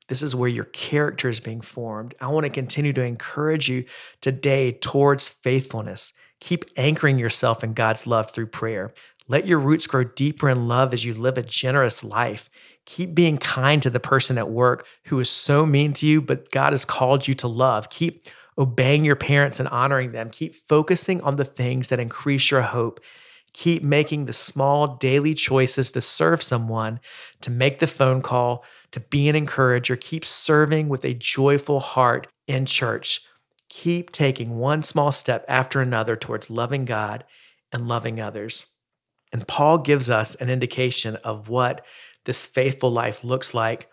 This 0.08 0.22
is 0.22 0.36
where 0.36 0.50
your 0.50 0.64
character 0.64 1.28
is 1.28 1.40
being 1.40 1.62
formed. 1.62 2.14
I 2.20 2.28
want 2.28 2.44
to 2.44 2.50
continue 2.50 2.92
to 2.92 3.02
encourage 3.02 3.68
you 3.68 3.84
today 4.20 4.72
towards 4.72 5.28
faithfulness. 5.28 6.12
Keep 6.40 6.66
anchoring 6.76 7.18
yourself 7.18 7.64
in 7.64 7.72
God's 7.72 8.06
love 8.06 8.30
through 8.30 8.48
prayer. 8.48 8.92
Let 9.28 9.46
your 9.46 9.58
roots 9.58 9.86
grow 9.86 10.04
deeper 10.04 10.50
in 10.50 10.68
love 10.68 10.92
as 10.92 11.04
you 11.04 11.14
live 11.14 11.38
a 11.38 11.42
generous 11.42 12.04
life. 12.04 12.50
Keep 12.84 13.14
being 13.14 13.38
kind 13.38 13.82
to 13.82 13.88
the 13.88 14.00
person 14.00 14.36
at 14.36 14.50
work 14.50 14.86
who 15.04 15.18
is 15.20 15.30
so 15.30 15.64
mean 15.64 15.94
to 15.94 16.06
you, 16.06 16.20
but 16.20 16.50
God 16.50 16.74
has 16.74 16.84
called 16.84 17.26
you 17.26 17.32
to 17.34 17.48
love. 17.48 17.88
Keep 17.88 18.26
obeying 18.58 19.04
your 19.04 19.16
parents 19.16 19.60
and 19.60 19.68
honoring 19.68 20.12
them. 20.12 20.30
Keep 20.30 20.54
focusing 20.54 21.20
on 21.22 21.36
the 21.36 21.44
things 21.44 21.88
that 21.88 22.00
increase 22.00 22.50
your 22.50 22.62
hope. 22.62 23.00
Keep 23.52 23.82
making 23.82 24.24
the 24.24 24.32
small 24.32 24.96
daily 24.96 25.34
choices 25.34 25.90
to 25.92 26.00
serve 26.00 26.42
someone, 26.42 26.98
to 27.40 27.50
make 27.50 27.78
the 27.78 27.86
phone 27.86 28.20
call, 28.20 28.64
to 28.90 29.00
be 29.00 29.28
an 29.28 29.36
encourager. 29.36 29.96
Keep 29.96 30.24
serving 30.24 30.88
with 30.88 31.04
a 31.04 31.14
joyful 31.14 31.78
heart 31.78 32.26
in 32.48 32.66
church. 32.66 33.20
Keep 33.68 34.10
taking 34.12 34.58
one 34.58 34.82
small 34.82 35.12
step 35.12 35.44
after 35.48 35.80
another 35.80 36.16
towards 36.16 36.50
loving 36.50 36.84
God 36.84 37.24
and 37.72 37.88
loving 37.88 38.20
others. 38.20 38.66
And 39.32 39.46
Paul 39.48 39.78
gives 39.78 40.10
us 40.10 40.36
an 40.36 40.48
indication 40.48 41.16
of 41.16 41.48
what 41.48 41.84
this 42.24 42.46
faithful 42.46 42.90
life 42.90 43.24
looks 43.24 43.52
like 43.52 43.88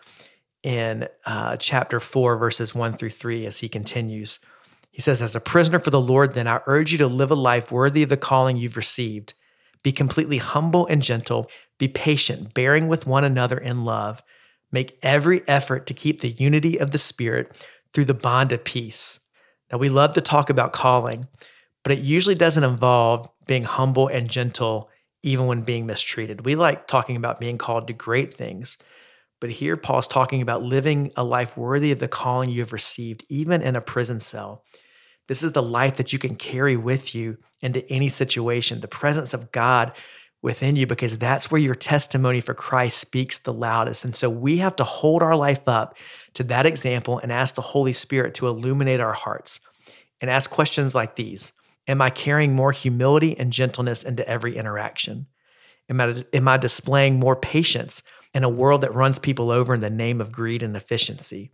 in 0.62 1.08
uh, 1.26 1.56
chapter 1.56 2.00
4, 2.00 2.36
verses 2.36 2.74
1 2.74 2.94
through 2.94 3.10
3, 3.10 3.46
as 3.46 3.58
he 3.58 3.68
continues. 3.68 4.38
He 4.90 5.00
says, 5.02 5.22
As 5.22 5.34
a 5.34 5.40
prisoner 5.40 5.78
for 5.78 5.90
the 5.90 6.00
Lord, 6.00 6.34
then 6.34 6.46
I 6.46 6.60
urge 6.66 6.92
you 6.92 6.98
to 6.98 7.06
live 7.06 7.30
a 7.30 7.36
life 7.36 7.72
worthy 7.72 8.02
of 8.02 8.08
the 8.08 8.16
calling 8.16 8.56
you've 8.56 8.76
received. 8.76 9.34
Be 9.82 9.92
completely 9.92 10.38
humble 10.38 10.86
and 10.86 11.02
gentle. 11.02 11.50
Be 11.78 11.88
patient, 11.88 12.54
bearing 12.54 12.88
with 12.88 13.06
one 13.06 13.24
another 13.24 13.58
in 13.58 13.84
love. 13.84 14.22
Make 14.70 14.98
every 15.02 15.46
effort 15.48 15.86
to 15.86 15.94
keep 15.94 16.20
the 16.20 16.30
unity 16.30 16.78
of 16.78 16.92
the 16.92 16.98
Spirit 16.98 17.56
through 17.92 18.04
the 18.06 18.14
bond 18.14 18.52
of 18.52 18.64
peace. 18.64 19.18
Now, 19.70 19.78
we 19.78 19.88
love 19.88 20.14
to 20.14 20.20
talk 20.20 20.50
about 20.50 20.72
calling, 20.72 21.26
but 21.82 21.92
it 21.92 22.00
usually 22.00 22.34
doesn't 22.34 22.64
involve 22.64 23.28
being 23.46 23.64
humble 23.64 24.08
and 24.08 24.30
gentle 24.30 24.90
even 25.22 25.46
when 25.46 25.62
being 25.62 25.86
mistreated. 25.86 26.44
We 26.44 26.54
like 26.54 26.86
talking 26.86 27.16
about 27.16 27.40
being 27.40 27.58
called 27.58 27.86
to 27.86 27.92
great 27.92 28.34
things. 28.34 28.76
But 29.42 29.50
here, 29.50 29.76
Paul's 29.76 30.06
talking 30.06 30.40
about 30.40 30.62
living 30.62 31.10
a 31.16 31.24
life 31.24 31.56
worthy 31.56 31.90
of 31.90 31.98
the 31.98 32.06
calling 32.06 32.48
you 32.48 32.60
have 32.60 32.72
received, 32.72 33.26
even 33.28 33.60
in 33.60 33.74
a 33.74 33.80
prison 33.80 34.20
cell. 34.20 34.62
This 35.26 35.42
is 35.42 35.50
the 35.50 35.60
life 35.60 35.96
that 35.96 36.12
you 36.12 36.20
can 36.20 36.36
carry 36.36 36.76
with 36.76 37.12
you 37.12 37.38
into 37.60 37.84
any 37.92 38.08
situation, 38.08 38.78
the 38.78 38.86
presence 38.86 39.34
of 39.34 39.50
God 39.50 39.94
within 40.42 40.76
you, 40.76 40.86
because 40.86 41.18
that's 41.18 41.50
where 41.50 41.60
your 41.60 41.74
testimony 41.74 42.40
for 42.40 42.54
Christ 42.54 42.98
speaks 42.98 43.40
the 43.40 43.52
loudest. 43.52 44.04
And 44.04 44.14
so 44.14 44.30
we 44.30 44.58
have 44.58 44.76
to 44.76 44.84
hold 44.84 45.24
our 45.24 45.34
life 45.34 45.66
up 45.66 45.96
to 46.34 46.44
that 46.44 46.64
example 46.64 47.18
and 47.18 47.32
ask 47.32 47.56
the 47.56 47.62
Holy 47.62 47.92
Spirit 47.92 48.34
to 48.34 48.46
illuminate 48.46 49.00
our 49.00 49.12
hearts 49.12 49.58
and 50.20 50.30
ask 50.30 50.50
questions 50.50 50.94
like 50.94 51.16
these 51.16 51.52
Am 51.88 52.00
I 52.00 52.10
carrying 52.10 52.54
more 52.54 52.70
humility 52.70 53.36
and 53.36 53.52
gentleness 53.52 54.04
into 54.04 54.28
every 54.28 54.56
interaction? 54.56 55.26
Am 55.90 56.00
I, 56.00 56.22
am 56.32 56.46
I 56.46 56.58
displaying 56.58 57.18
more 57.18 57.34
patience 57.34 58.04
in 58.34 58.44
a 58.44 58.48
world 58.48 58.80
that 58.80 58.94
runs 58.94 59.18
people 59.18 59.50
over 59.50 59.74
in 59.74 59.80
the 59.80 59.90
name 59.90 60.20
of 60.20 60.32
greed 60.32 60.62
and 60.62 60.76
efficiency? 60.76 61.50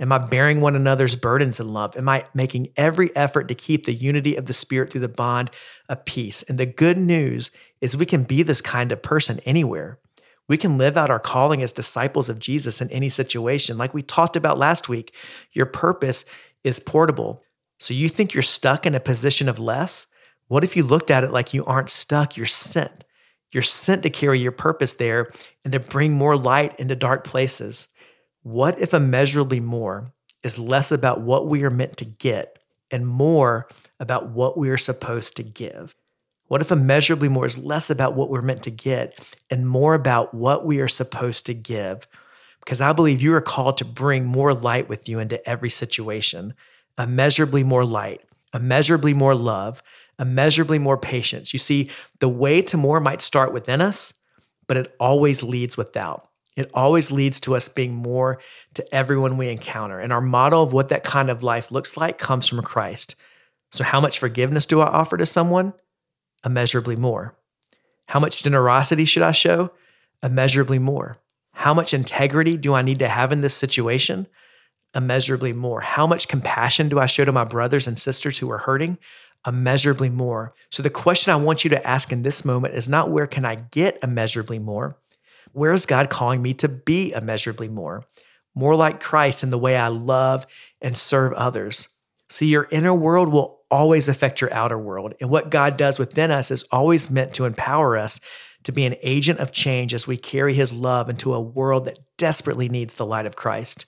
Am 0.00 0.10
I 0.10 0.18
bearing 0.18 0.60
one 0.60 0.74
another's 0.74 1.14
burdens 1.14 1.60
in 1.60 1.68
love? 1.68 1.96
Am 1.96 2.08
I 2.08 2.24
making 2.34 2.68
every 2.76 3.14
effort 3.14 3.46
to 3.48 3.54
keep 3.54 3.86
the 3.86 3.94
unity 3.94 4.34
of 4.34 4.46
the 4.46 4.52
Spirit 4.52 4.90
through 4.90 5.02
the 5.02 5.08
bond 5.08 5.50
of 5.88 6.04
peace? 6.04 6.42
And 6.44 6.58
the 6.58 6.66
good 6.66 6.98
news 6.98 7.52
is 7.80 7.96
we 7.96 8.06
can 8.06 8.24
be 8.24 8.42
this 8.42 8.60
kind 8.60 8.90
of 8.90 9.02
person 9.02 9.40
anywhere. 9.46 10.00
We 10.48 10.58
can 10.58 10.78
live 10.78 10.96
out 10.96 11.10
our 11.10 11.20
calling 11.20 11.62
as 11.62 11.72
disciples 11.72 12.28
of 12.28 12.38
Jesus 12.38 12.80
in 12.80 12.90
any 12.90 13.08
situation. 13.08 13.78
Like 13.78 13.94
we 13.94 14.02
talked 14.02 14.36
about 14.36 14.58
last 14.58 14.88
week, 14.88 15.14
your 15.52 15.66
purpose 15.66 16.24
is 16.64 16.80
portable. 16.80 17.42
So 17.78 17.94
you 17.94 18.08
think 18.08 18.34
you're 18.34 18.42
stuck 18.42 18.86
in 18.86 18.94
a 18.94 19.00
position 19.00 19.48
of 19.48 19.58
less? 19.58 20.06
What 20.48 20.64
if 20.64 20.76
you 20.76 20.82
looked 20.82 21.10
at 21.10 21.24
it 21.24 21.32
like 21.32 21.54
you 21.54 21.64
aren't 21.64 21.90
stuck? 21.90 22.36
You're 22.36 22.46
sent. 22.46 23.03
You're 23.54 23.62
sent 23.62 24.02
to 24.02 24.10
carry 24.10 24.40
your 24.40 24.52
purpose 24.52 24.94
there 24.94 25.30
and 25.64 25.72
to 25.72 25.80
bring 25.80 26.12
more 26.12 26.36
light 26.36 26.78
into 26.80 26.96
dark 26.96 27.24
places. 27.24 27.88
What 28.42 28.80
if 28.80 28.92
immeasurably 28.92 29.60
more 29.60 30.12
is 30.42 30.58
less 30.58 30.90
about 30.90 31.20
what 31.20 31.46
we 31.46 31.62
are 31.62 31.70
meant 31.70 31.96
to 31.98 32.04
get 32.04 32.58
and 32.90 33.06
more 33.06 33.68
about 34.00 34.30
what 34.30 34.58
we 34.58 34.70
are 34.70 34.76
supposed 34.76 35.36
to 35.36 35.42
give? 35.42 35.94
What 36.48 36.60
if 36.60 36.70
immeasurably 36.70 37.28
more 37.28 37.46
is 37.46 37.56
less 37.56 37.90
about 37.90 38.14
what 38.14 38.28
we're 38.28 38.42
meant 38.42 38.64
to 38.64 38.70
get 38.70 39.18
and 39.50 39.66
more 39.66 39.94
about 39.94 40.34
what 40.34 40.66
we 40.66 40.80
are 40.80 40.88
supposed 40.88 41.46
to 41.46 41.54
give? 41.54 42.06
Because 42.60 42.80
I 42.80 42.92
believe 42.92 43.22
you 43.22 43.34
are 43.34 43.40
called 43.40 43.78
to 43.78 43.84
bring 43.84 44.24
more 44.24 44.52
light 44.52 44.88
with 44.88 45.08
you 45.08 45.18
into 45.20 45.48
every 45.48 45.70
situation 45.70 46.54
immeasurably 46.96 47.64
more 47.64 47.84
light, 47.84 48.20
immeasurably 48.52 49.14
more 49.14 49.34
love, 49.34 49.82
immeasurably 50.18 50.78
more 50.78 50.96
patience. 50.98 51.52
You 51.52 51.58
see, 51.58 51.90
the 52.20 52.28
way 52.28 52.62
to 52.62 52.76
more 52.76 53.00
might 53.00 53.22
start 53.22 53.52
within 53.52 53.80
us, 53.80 54.14
but 54.66 54.76
it 54.76 54.94
always 54.98 55.42
leads 55.42 55.76
without. 55.76 56.28
it 56.56 56.70
always 56.72 57.10
leads 57.10 57.40
to 57.40 57.56
us 57.56 57.68
being 57.68 57.94
more 57.94 58.38
to 58.74 58.94
everyone 58.94 59.36
we 59.36 59.48
encounter. 59.48 59.98
And 59.98 60.12
our 60.12 60.20
model 60.20 60.62
of 60.62 60.72
what 60.72 60.88
that 60.88 61.02
kind 61.04 61.30
of 61.30 61.42
life 61.42 61.72
looks 61.72 61.96
like 61.96 62.18
comes 62.18 62.48
from 62.48 62.62
Christ. 62.62 63.16
So, 63.72 63.82
how 63.82 64.00
much 64.00 64.18
forgiveness 64.20 64.66
do 64.66 64.80
I 64.80 64.86
offer 64.86 65.16
to 65.16 65.26
someone? 65.26 65.72
Immeasurably 66.44 66.96
more. 66.96 67.36
How 68.06 68.20
much 68.20 68.42
generosity 68.42 69.04
should 69.04 69.22
I 69.22 69.32
show? 69.32 69.70
Immeasurably 70.22 70.78
more. 70.78 71.16
How 71.52 71.74
much 71.74 71.94
integrity 71.94 72.56
do 72.56 72.74
I 72.74 72.82
need 72.82 73.00
to 73.00 73.08
have 73.08 73.32
in 73.32 73.40
this 73.40 73.54
situation? 73.54 74.26
Immeasurably 74.94 75.52
more. 75.52 75.80
How 75.80 76.06
much 76.06 76.28
compassion 76.28 76.88
do 76.88 77.00
I 77.00 77.06
show 77.06 77.24
to 77.24 77.32
my 77.32 77.44
brothers 77.44 77.88
and 77.88 77.98
sisters 77.98 78.38
who 78.38 78.50
are 78.50 78.58
hurting? 78.58 78.98
Immeasurably 79.46 80.08
more. 80.08 80.54
So, 80.70 80.82
the 80.82 80.90
question 80.90 81.32
I 81.32 81.36
want 81.36 81.64
you 81.64 81.70
to 81.70 81.86
ask 81.86 82.12
in 82.12 82.22
this 82.22 82.44
moment 82.44 82.74
is 82.74 82.88
not 82.88 83.10
where 83.10 83.26
can 83.26 83.44
I 83.44 83.56
get 83.56 83.98
immeasurably 84.02 84.58
more? 84.58 84.96
Where 85.52 85.72
is 85.72 85.86
God 85.86 86.10
calling 86.10 86.42
me 86.42 86.54
to 86.54 86.68
be 86.68 87.12
immeasurably 87.12 87.68
more? 87.68 88.04
More 88.54 88.74
like 88.74 89.00
Christ 89.00 89.42
in 89.42 89.50
the 89.50 89.58
way 89.58 89.76
I 89.76 89.88
love 89.88 90.46
and 90.80 90.96
serve 90.96 91.32
others. 91.34 91.88
See, 92.30 92.46
your 92.46 92.68
inner 92.70 92.94
world 92.94 93.28
will 93.28 93.60
always 93.70 94.08
affect 94.08 94.40
your 94.40 94.52
outer 94.52 94.78
world. 94.78 95.14
And 95.20 95.30
what 95.30 95.50
God 95.50 95.76
does 95.76 95.98
within 95.98 96.30
us 96.30 96.50
is 96.50 96.64
always 96.70 97.10
meant 97.10 97.34
to 97.34 97.44
empower 97.44 97.96
us 97.96 98.20
to 98.64 98.72
be 98.72 98.86
an 98.86 98.96
agent 99.02 99.40
of 99.40 99.52
change 99.52 99.92
as 99.92 100.06
we 100.06 100.16
carry 100.16 100.54
his 100.54 100.72
love 100.72 101.08
into 101.08 101.34
a 101.34 101.40
world 101.40 101.84
that 101.84 101.98
desperately 102.16 102.68
needs 102.68 102.94
the 102.94 103.04
light 103.04 103.26
of 103.26 103.36
Christ. 103.36 103.86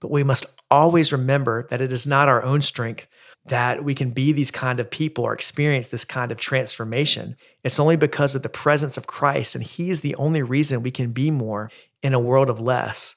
But 0.00 0.10
we 0.10 0.24
must 0.24 0.46
always 0.70 1.12
remember 1.12 1.66
that 1.70 1.80
it 1.80 1.92
is 1.92 2.06
not 2.06 2.28
our 2.28 2.42
own 2.42 2.62
strength 2.62 3.06
that 3.48 3.84
we 3.84 3.94
can 3.94 4.10
be 4.10 4.32
these 4.32 4.50
kind 4.50 4.80
of 4.80 4.90
people 4.90 5.24
or 5.24 5.32
experience 5.32 5.88
this 5.88 6.04
kind 6.04 6.32
of 6.32 6.38
transformation. 6.38 7.36
It's 7.62 7.78
only 7.78 7.96
because 7.96 8.34
of 8.34 8.42
the 8.42 8.48
presence 8.48 8.96
of 8.96 9.06
Christ, 9.06 9.54
and 9.54 9.62
He 9.62 9.90
is 9.90 10.00
the 10.00 10.16
only 10.16 10.42
reason 10.42 10.82
we 10.82 10.90
can 10.90 11.12
be 11.12 11.30
more 11.30 11.70
in 12.02 12.12
a 12.14 12.20
world 12.20 12.50
of 12.50 12.60
less. 12.60 13.16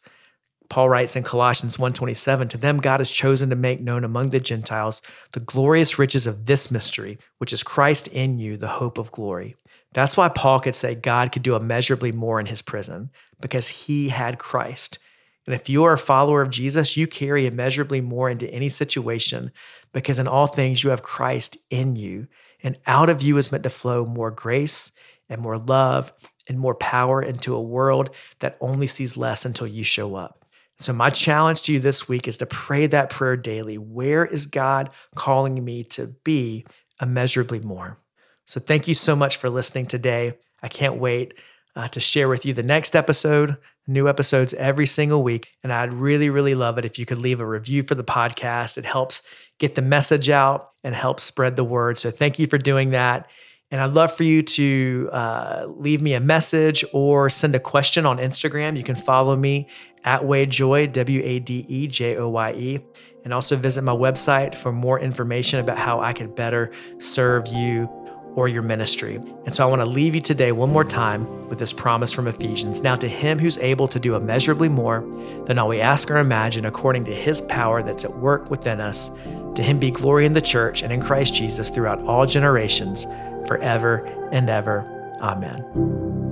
Paul 0.70 0.88
writes 0.88 1.16
in 1.16 1.24
Colossians 1.24 1.80
1:27, 1.80 2.48
"To 2.50 2.58
them 2.58 2.78
God 2.78 3.00
has 3.00 3.10
chosen 3.10 3.50
to 3.50 3.56
make 3.56 3.82
known 3.82 4.04
among 4.04 4.30
the 4.30 4.40
Gentiles 4.40 5.02
the 5.32 5.40
glorious 5.40 5.98
riches 5.98 6.28
of 6.28 6.46
this 6.46 6.70
mystery, 6.70 7.18
which 7.40 7.52
is 7.52 7.64
Christ 7.64 8.08
in 8.10 8.38
you, 8.38 8.56
the 8.56 8.68
hope 8.68 9.00
of 9.00 9.12
glory." 9.12 9.56
That's 9.94 10.16
why 10.16 10.30
Paul 10.30 10.60
could 10.60 10.76
say 10.76 10.94
God 10.94 11.32
could 11.32 11.42
do 11.42 11.56
immeasurably 11.56 12.12
more 12.12 12.40
in 12.40 12.46
his 12.46 12.62
prison 12.62 13.10
because 13.42 13.68
he 13.68 14.10
had 14.10 14.38
Christ. 14.38 15.00
And 15.50 15.56
if 15.56 15.68
you 15.68 15.84
are 15.86 15.94
a 15.94 15.98
follower 15.98 16.44
of 16.44 16.52
Jesus, 16.52 16.96
you 16.96 17.08
carry 17.08 17.48
immeasurably 17.48 18.02
more 18.02 18.30
into 18.30 18.48
any 18.52 18.70
situation 18.70 19.52
because 19.94 20.20
in 20.20 20.28
all 20.28 20.46
things 20.46 20.84
you 20.84 20.92
have 20.92 21.02
Christ 21.02 21.58
in 21.72 21.96
you. 21.96 22.28
And 22.62 22.78
out 22.86 23.10
of 23.10 23.24
you 23.24 23.36
is 23.40 23.52
meant 23.52 23.64
to 23.64 23.72
flow 23.72 24.06
more 24.06 24.30
grace 24.30 24.92
and 25.28 25.42
more 25.42 25.58
love 25.58 26.14
and 26.48 26.60
more 26.60 26.76
power 26.76 27.20
into 27.24 27.56
a 27.56 27.62
world 27.64 28.12
that 28.42 28.58
only 28.62 28.86
sees 28.86 29.18
less 29.18 29.44
until 29.44 29.66
you 29.66 29.84
show 29.84 30.14
up. 30.14 30.46
So, 30.82 30.94
my 30.94 31.10
challenge 31.10 31.64
to 31.64 31.74
you 31.74 31.80
this 31.80 32.08
week 32.08 32.28
is 32.28 32.38
to 32.38 32.46
pray 32.46 32.86
that 32.86 33.10
prayer 33.10 33.36
daily. 33.36 33.80
Where 33.80 34.28
is 34.28 34.46
God 34.46 34.92
calling 35.16 35.66
me 35.66 35.84
to 35.86 36.14
be 36.24 36.68
immeasurably 37.02 37.62
more? 37.62 37.98
So, 38.46 38.60
thank 38.60 38.88
you 38.88 38.94
so 38.94 39.16
much 39.16 39.38
for 39.38 39.50
listening 39.50 39.88
today. 39.88 40.38
I 40.62 40.68
can't 40.68 40.98
wait 40.98 41.34
uh, 41.76 41.88
to 41.90 42.00
share 42.00 42.30
with 42.30 42.46
you 42.46 42.54
the 42.54 42.64
next 42.64 42.96
episode, 42.96 43.58
new 43.88 44.08
episodes 44.08 44.54
every 44.56 44.86
single 44.86 45.24
week. 45.24 45.50
And 45.64 45.72
I'd 45.72 45.94
really, 45.94 46.30
really 46.30 46.56
love 46.56 46.78
it 46.78 46.86
if 46.86 47.00
you 47.00 47.06
could 47.06 47.20
leave 47.20 47.40
a 47.40 47.46
review 47.46 47.84
for 47.84 47.96
the 47.96 48.04
podcast. 48.04 48.78
It 48.78 48.86
helps 48.86 49.22
get 49.60 49.76
the 49.76 49.82
message 49.82 50.30
out 50.30 50.72
and 50.84 50.96
helps 50.96 51.24
spread 51.24 51.56
the 51.56 51.64
word. 51.64 52.00
So, 52.00 52.12
thank 52.12 52.40
you 52.40 52.48
for 52.48 52.58
doing 52.58 52.92
that. 52.92 53.30
And 53.72 53.82
I'd 53.82 53.94
love 53.94 54.16
for 54.16 54.24
you 54.24 54.42
to 54.42 55.10
uh, 55.12 55.68
leave 55.68 56.02
me 56.02 56.14
a 56.14 56.20
message 56.20 56.84
or 56.92 57.30
send 57.30 57.54
a 57.54 57.60
question 57.60 58.06
on 58.06 58.18
Instagram. 58.18 58.76
You 58.76 58.84
can 58.84 58.96
follow 58.96 59.36
me 59.36 59.68
at 60.04 60.26
Wade 60.26 60.50
Joye, 60.50 60.88
W 60.88 61.22
A 61.24 61.40
D 61.40 61.66
E 61.68 61.88
J 61.88 62.18
O 62.18 62.30
Y 62.30 62.52
E, 62.54 62.80
and 63.24 63.34
also 63.34 63.56
visit 63.56 63.84
my 63.84 63.94
website 63.94 64.56
for 64.56 64.72
more 64.72 65.00
information 65.00 65.60
about 65.60 65.78
how 65.78 66.00
I 66.00 66.14
can 66.14 66.34
better 66.34 66.72
serve 66.98 67.48
you 67.48 67.88
or 68.36 68.48
your 68.48 68.62
ministry. 68.62 69.16
And 69.46 69.56
so 69.56 69.64
I 69.64 69.70
want 69.70 69.82
to 69.82 69.86
leave 69.86 70.16
you 70.16 70.22
today 70.22 70.52
one 70.52 70.72
more 70.72 70.84
time 70.84 71.48
with 71.50 71.60
this 71.60 71.74
promise 71.74 72.12
from 72.12 72.28
Ephesians. 72.28 72.82
Now, 72.82 72.96
to 72.96 73.08
him 73.08 73.40
who's 73.40 73.58
able 73.58 73.88
to 73.88 74.00
do 74.00 74.16
immeasurably 74.16 74.70
more 74.70 75.02
than 75.46 75.58
all 75.58 75.68
we 75.68 75.82
ask 75.82 76.10
or 76.10 76.18
imagine, 76.18 76.66
according 76.66 77.06
to 77.06 77.14
his 77.14 77.42
power 77.42 77.82
that's 77.82 78.06
at 78.06 78.18
work 78.18 78.50
within 78.50 78.80
us, 78.80 79.10
to 79.56 79.64
him 79.64 79.80
be 79.80 79.92
glory 79.92 80.26
in 80.26 80.34
the 80.34 80.42
church 80.42 80.84
and 80.84 80.94
in 80.94 81.02
Christ 81.02 81.34
Jesus 81.34 81.70
throughout 81.70 82.00
all 82.02 82.26
generations 82.26 83.06
forever 83.48 84.06
and 84.32 84.50
ever. 84.50 84.86
Amen. 85.22 86.29